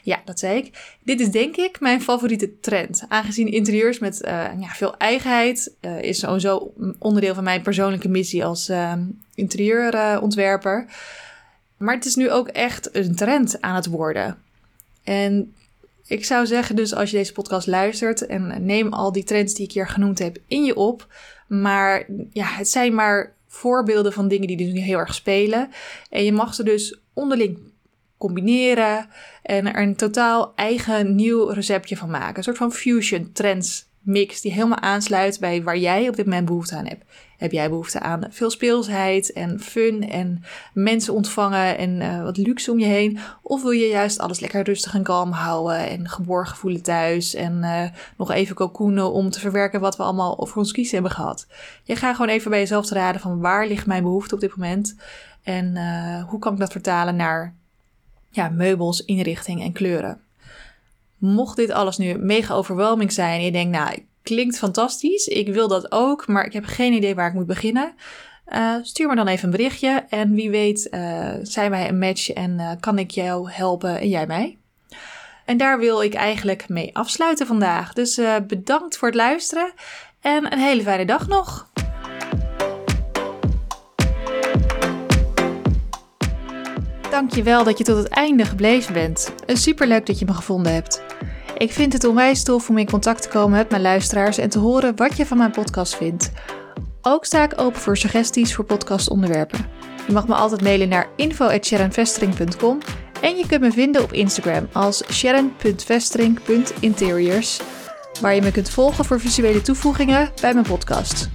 Ja, 0.03 0.23
dat 0.25 0.39
zei 0.39 0.57
ik. 0.57 0.97
Dit 1.03 1.21
is 1.21 1.31
denk 1.31 1.57
ik 1.57 1.81
mijn 1.81 2.03
favoriete 2.03 2.61
trend. 2.61 3.05
Aangezien 3.09 3.49
interieurs 3.49 3.99
met 3.99 4.23
uh, 4.25 4.31
ja, 4.61 4.69
veel 4.69 4.97
eigenheid 4.97 5.75
uh, 5.81 6.03
is 6.03 6.19
sowieso 6.19 6.73
onderdeel 6.99 7.35
van 7.35 7.45
mijn 7.45 7.63
persoonlijke 7.63 8.09
missie 8.09 8.45
als 8.45 8.73
interieurontwerper. 9.35 10.87
Maar 11.77 11.95
het 11.95 12.05
is 12.05 12.15
nu 12.15 12.31
ook 12.31 12.49
echt 12.49 12.97
een 12.97 13.15
trend 13.15 13.61
aan 13.61 13.75
het 13.75 13.87
worden. 13.87 14.39
En 15.05 15.55
ik 16.07 16.25
zou 16.25 16.47
zeggen 16.47 16.77
dus 16.77 16.95
als 16.95 17.11
je 17.11 17.17
deze 17.17 17.33
podcast 17.33 17.67
luistert 17.67 18.27
en 18.27 18.65
neem 18.65 18.93
al 18.93 19.13
die 19.13 19.25
trends 19.25 19.55
die 19.55 19.65
ik 19.65 19.73
hier 19.73 19.89
genoemd 19.89 20.19
heb 20.19 20.39
in 20.47 20.65
je 20.65 20.77
op. 20.77 21.07
Maar 21.49 22.07
ja, 22.33 22.47
het 22.47 22.69
zijn 22.69 22.95
maar 22.95 23.35
voorbeelden 23.47 24.13
van 24.13 24.29
dingen 24.29 24.47
die 24.47 24.57
dus 24.57 24.73
nu 24.73 24.81
heel 24.81 24.99
erg 24.99 25.15
spelen. 25.15 25.71
En 26.11 26.25
je 26.25 26.33
mag 26.33 26.55
ze 26.55 26.63
dus 26.63 26.99
onderling 27.13 27.59
combineren 28.19 29.07
en 29.43 29.75
er 29.75 29.83
een 29.83 29.97
totaal 29.97 30.53
eigen 30.55 31.15
nieuw 31.15 31.47
receptje 31.47 31.97
van 31.97 32.11
maken. 32.11 32.37
Een 32.37 32.43
soort 32.43 32.57
van 32.57 32.73
fusion 32.73 33.33
trends 33.33 33.87
mix 34.07 34.41
die 34.41 34.53
helemaal 34.53 34.79
aansluit 34.79 35.41
bij 35.41 35.63
waar 35.63 35.79
jij 35.79 36.09
op 36.09 36.17
dit 36.17 36.25
moment 36.25 36.47
behoefte 36.47 36.77
aan 36.77 36.87
hebt. 36.87 37.05
Heb 37.37 37.53
jij 37.53 37.69
behoefte 37.69 38.01
aan 38.01 38.27
veel 38.31 38.51
speelsheid 38.51 39.33
en 39.33 39.61
fun 39.61 40.09
en 40.09 40.43
mensen 40.75 41.15
ontvangen 41.15 41.79
en 41.79 42.01
uh, 42.01 42.23
wat 42.23 42.37
luxe 42.37 42.71
om 42.71 42.79
je 42.79 42.87
heen? 42.87 43.19
Of 43.43 43.63
wil 43.63 43.71
je 43.71 43.87
juist 43.87 44.19
alles 44.19 44.41
lekker 44.41 44.63
rustig 44.63 44.95
en 44.95 45.03
kalm 45.03 45.31
houden 45.31 45.89
en 45.89 46.09
geborgen 46.09 46.57
voelen 46.57 46.83
thuis 46.83 47.35
en 47.35 47.63
uh, 47.63 47.83
nog 48.17 48.31
even 48.31 48.55
cocoonen 48.55 49.13
om 49.13 49.31
te 49.31 49.41
verwerken 49.41 49.81
wat 49.81 49.97
we 49.97 50.03
allemaal 50.03 50.39
over 50.39 50.57
ons 50.57 50.73
kiezen 50.73 50.95
hebben 50.95 51.13
gehad? 51.13 51.47
Je 51.83 51.97
gaat 51.97 52.15
gewoon 52.15 52.31
even 52.31 52.51
bij 52.51 52.61
jezelf 52.61 52.87
te 52.87 52.95
raden 52.95 53.21
van 53.21 53.41
waar 53.41 53.67
ligt 53.67 53.87
mijn 53.87 54.03
behoefte 54.03 54.35
op 54.35 54.41
dit 54.41 54.57
moment 54.57 54.97
en 55.43 55.77
uh, 55.77 56.25
hoe 56.25 56.39
kan 56.39 56.53
ik 56.53 56.59
dat 56.59 56.73
vertalen 56.73 57.17
naar 57.17 57.55
ja, 58.37 58.49
meubels, 58.49 59.05
inrichting 59.05 59.63
en 59.63 59.73
kleuren. 59.73 60.21
Mocht 61.19 61.57
dit 61.57 61.71
alles 61.71 61.97
nu 61.97 62.15
mega 62.19 62.55
overwhelming 62.55 63.13
zijn 63.13 63.39
en 63.39 63.45
je 63.45 63.53
denkt, 63.53 63.77
nou, 63.77 64.07
klinkt 64.23 64.59
fantastisch, 64.59 65.27
ik 65.27 65.49
wil 65.49 65.69
dat 65.69 65.93
ook, 65.93 66.27
maar 66.27 66.45
ik 66.45 66.53
heb 66.53 66.65
geen 66.65 66.93
idee 66.93 67.15
waar 67.15 67.29
ik 67.29 67.35
moet 67.35 67.47
beginnen. 67.47 67.95
Uh, 68.49 68.75
stuur 68.83 69.09
me 69.09 69.17
dan 69.17 69.27
even 69.27 69.45
een 69.45 69.57
berichtje 69.57 70.05
en 70.09 70.35
wie 70.35 70.51
weet 70.51 70.89
uh, 70.91 71.29
zijn 71.43 71.71
wij 71.71 71.89
een 71.89 71.99
match 71.99 72.31
en 72.31 72.51
uh, 72.51 72.71
kan 72.81 72.99
ik 72.99 73.11
jou 73.11 73.51
helpen 73.51 74.01
en 74.01 74.09
jij 74.09 74.27
mij. 74.27 74.59
En 75.45 75.57
daar 75.57 75.79
wil 75.79 76.03
ik 76.03 76.15
eigenlijk 76.15 76.69
mee 76.69 76.97
afsluiten 76.97 77.47
vandaag. 77.47 77.93
Dus 77.93 78.21
bedankt 78.47 78.97
voor 78.97 79.09
het 79.09 79.17
luisteren 79.17 79.73
en 80.21 80.53
een 80.53 80.59
hele 80.59 80.83
fijne 80.83 81.05
dag 81.05 81.29
nog. 81.29 81.69
Dankjewel 87.17 87.65
dat 87.65 87.79
je 87.79 87.85
tot 87.85 87.97
het 87.97 88.09
einde 88.09 88.45
gebleven 88.45 88.93
bent. 88.93 89.33
Superleuk 89.47 90.07
dat 90.07 90.19
je 90.19 90.25
me 90.25 90.33
gevonden 90.33 90.73
hebt. 90.73 91.03
Ik 91.59 91.73
vind 91.73 91.93
het 91.93 92.05
onwijs 92.05 92.43
tof 92.43 92.69
om 92.69 92.79
in 92.79 92.91
contact 92.91 93.23
te 93.23 93.29
komen 93.29 93.59
met 93.59 93.71
mijn 93.71 93.83
luisteraars 93.83 94.39
en 94.39 94.49
te 94.49 94.59
horen 94.59 94.97
wat 94.97 95.17
je 95.17 95.27
van 95.27 95.39
mijn 95.39 95.51
podcast 95.51 95.97
vindt. 95.97 96.33
Ook 97.03 97.25
sta 97.25 97.45
ik 97.45 97.61
open 97.61 97.81
voor 97.81 97.97
suggesties 97.97 98.55
voor 98.55 98.65
podcastonderwerpen. 98.65 99.67
Je 100.07 100.13
mag 100.13 100.29
me 100.29 100.35
altijd 100.35 100.63
mailen 100.63 100.89
naar 100.89 101.09
info.sharonvestering.com 101.17 102.79
en 103.21 103.37
je 103.37 103.47
kunt 103.47 103.61
me 103.61 103.73
vinden 103.73 104.03
op 104.03 104.13
Instagram 104.13 104.69
als 104.73 105.03
sharon.vestering.interiors, 105.13 107.61
waar 108.21 108.35
je 108.35 108.43
me 108.43 108.51
kunt 108.51 108.71
volgen 108.71 109.05
voor 109.05 109.21
visuele 109.21 109.63
toevoegingen 109.63 110.31
bij 110.41 110.53
mijn 110.53 110.67
podcast. 110.67 111.29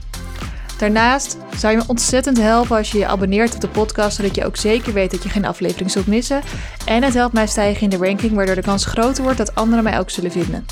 Daarnaast 0.82 1.38
zou 1.58 1.74
je 1.74 1.80
me 1.80 1.84
ontzettend 1.88 2.38
helpen 2.38 2.78
als 2.78 2.91
je 2.91 2.98
je 2.98 3.08
abonneert 3.08 3.54
op 3.54 3.62
de 3.62 3.67
podcast, 3.67 4.15
zodat 4.15 4.36
je 4.36 4.46
ook 4.46 4.56
zeker 4.56 4.94
weet 4.94 5.12
dat 5.12 5.24
je 5.24 5.30
geen 5.30 5.46
aflevering 5.46 5.91
zult 5.91 6.08
missen. 6.08 6.41
En 6.86 7.04
het 7.04 7.13
helpt 7.13 7.34
mij 7.34 7.48
stijgen 7.48 7.82
in 7.82 7.89
de 7.89 8.06
ranking, 8.06 8.34
waardoor 8.34 8.56
de 8.56 8.62
kans 8.62 8.86
groter 8.86 9.24
wordt 9.24 9.38
dat 9.38 9.56
anderen 9.56 9.84
mij 9.84 10.00
ook 10.00 10.10
zullen 10.10 10.32
vinden. 10.32 10.65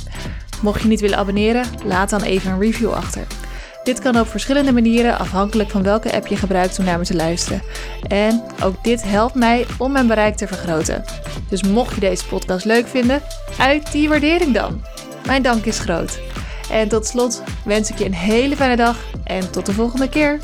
Mocht 0.61 0.81
je 0.81 0.87
niet 0.87 0.99
willen 0.99 1.17
abonneren, 1.17 1.65
laat 1.85 2.09
dan 2.09 2.21
even 2.21 2.51
een 2.51 2.59
review 2.59 2.91
achter. 2.91 3.27
Dit 3.83 3.99
kan 3.99 4.19
op 4.19 4.27
verschillende 4.27 4.71
manieren, 4.71 5.19
afhankelijk 5.19 5.69
van 5.69 5.83
welke 5.83 6.13
app 6.13 6.27
je 6.27 6.35
gebruikt 6.37 6.79
om 6.79 6.85
naar 6.85 6.97
me 6.97 7.05
te 7.05 7.15
luisteren. 7.15 7.61
En 8.07 8.43
ook 8.63 8.83
dit 8.83 9.03
helpt 9.03 9.35
mij 9.35 9.65
om 9.77 9.91
mijn 9.91 10.07
bereik 10.07 10.35
te 10.35 10.47
vergroten. 10.47 11.03
Dus 11.49 11.63
mocht 11.63 11.93
je 11.95 11.99
deze 11.99 12.25
podcast 12.25 12.65
leuk 12.65 12.87
vinden, 12.87 13.21
uit 13.59 13.91
die 13.91 14.09
waardering 14.09 14.53
dan. 14.53 14.83
Mijn 15.25 15.41
dank 15.41 15.65
is 15.65 15.79
groot. 15.79 16.19
En 16.71 16.87
tot 16.87 17.05
slot 17.05 17.41
wens 17.65 17.89
ik 17.89 17.97
je 17.97 18.05
een 18.05 18.13
hele 18.13 18.55
fijne 18.55 18.75
dag 18.75 18.97
en 19.23 19.51
tot 19.51 19.65
de 19.65 19.73
volgende 19.73 20.09
keer. 20.09 20.39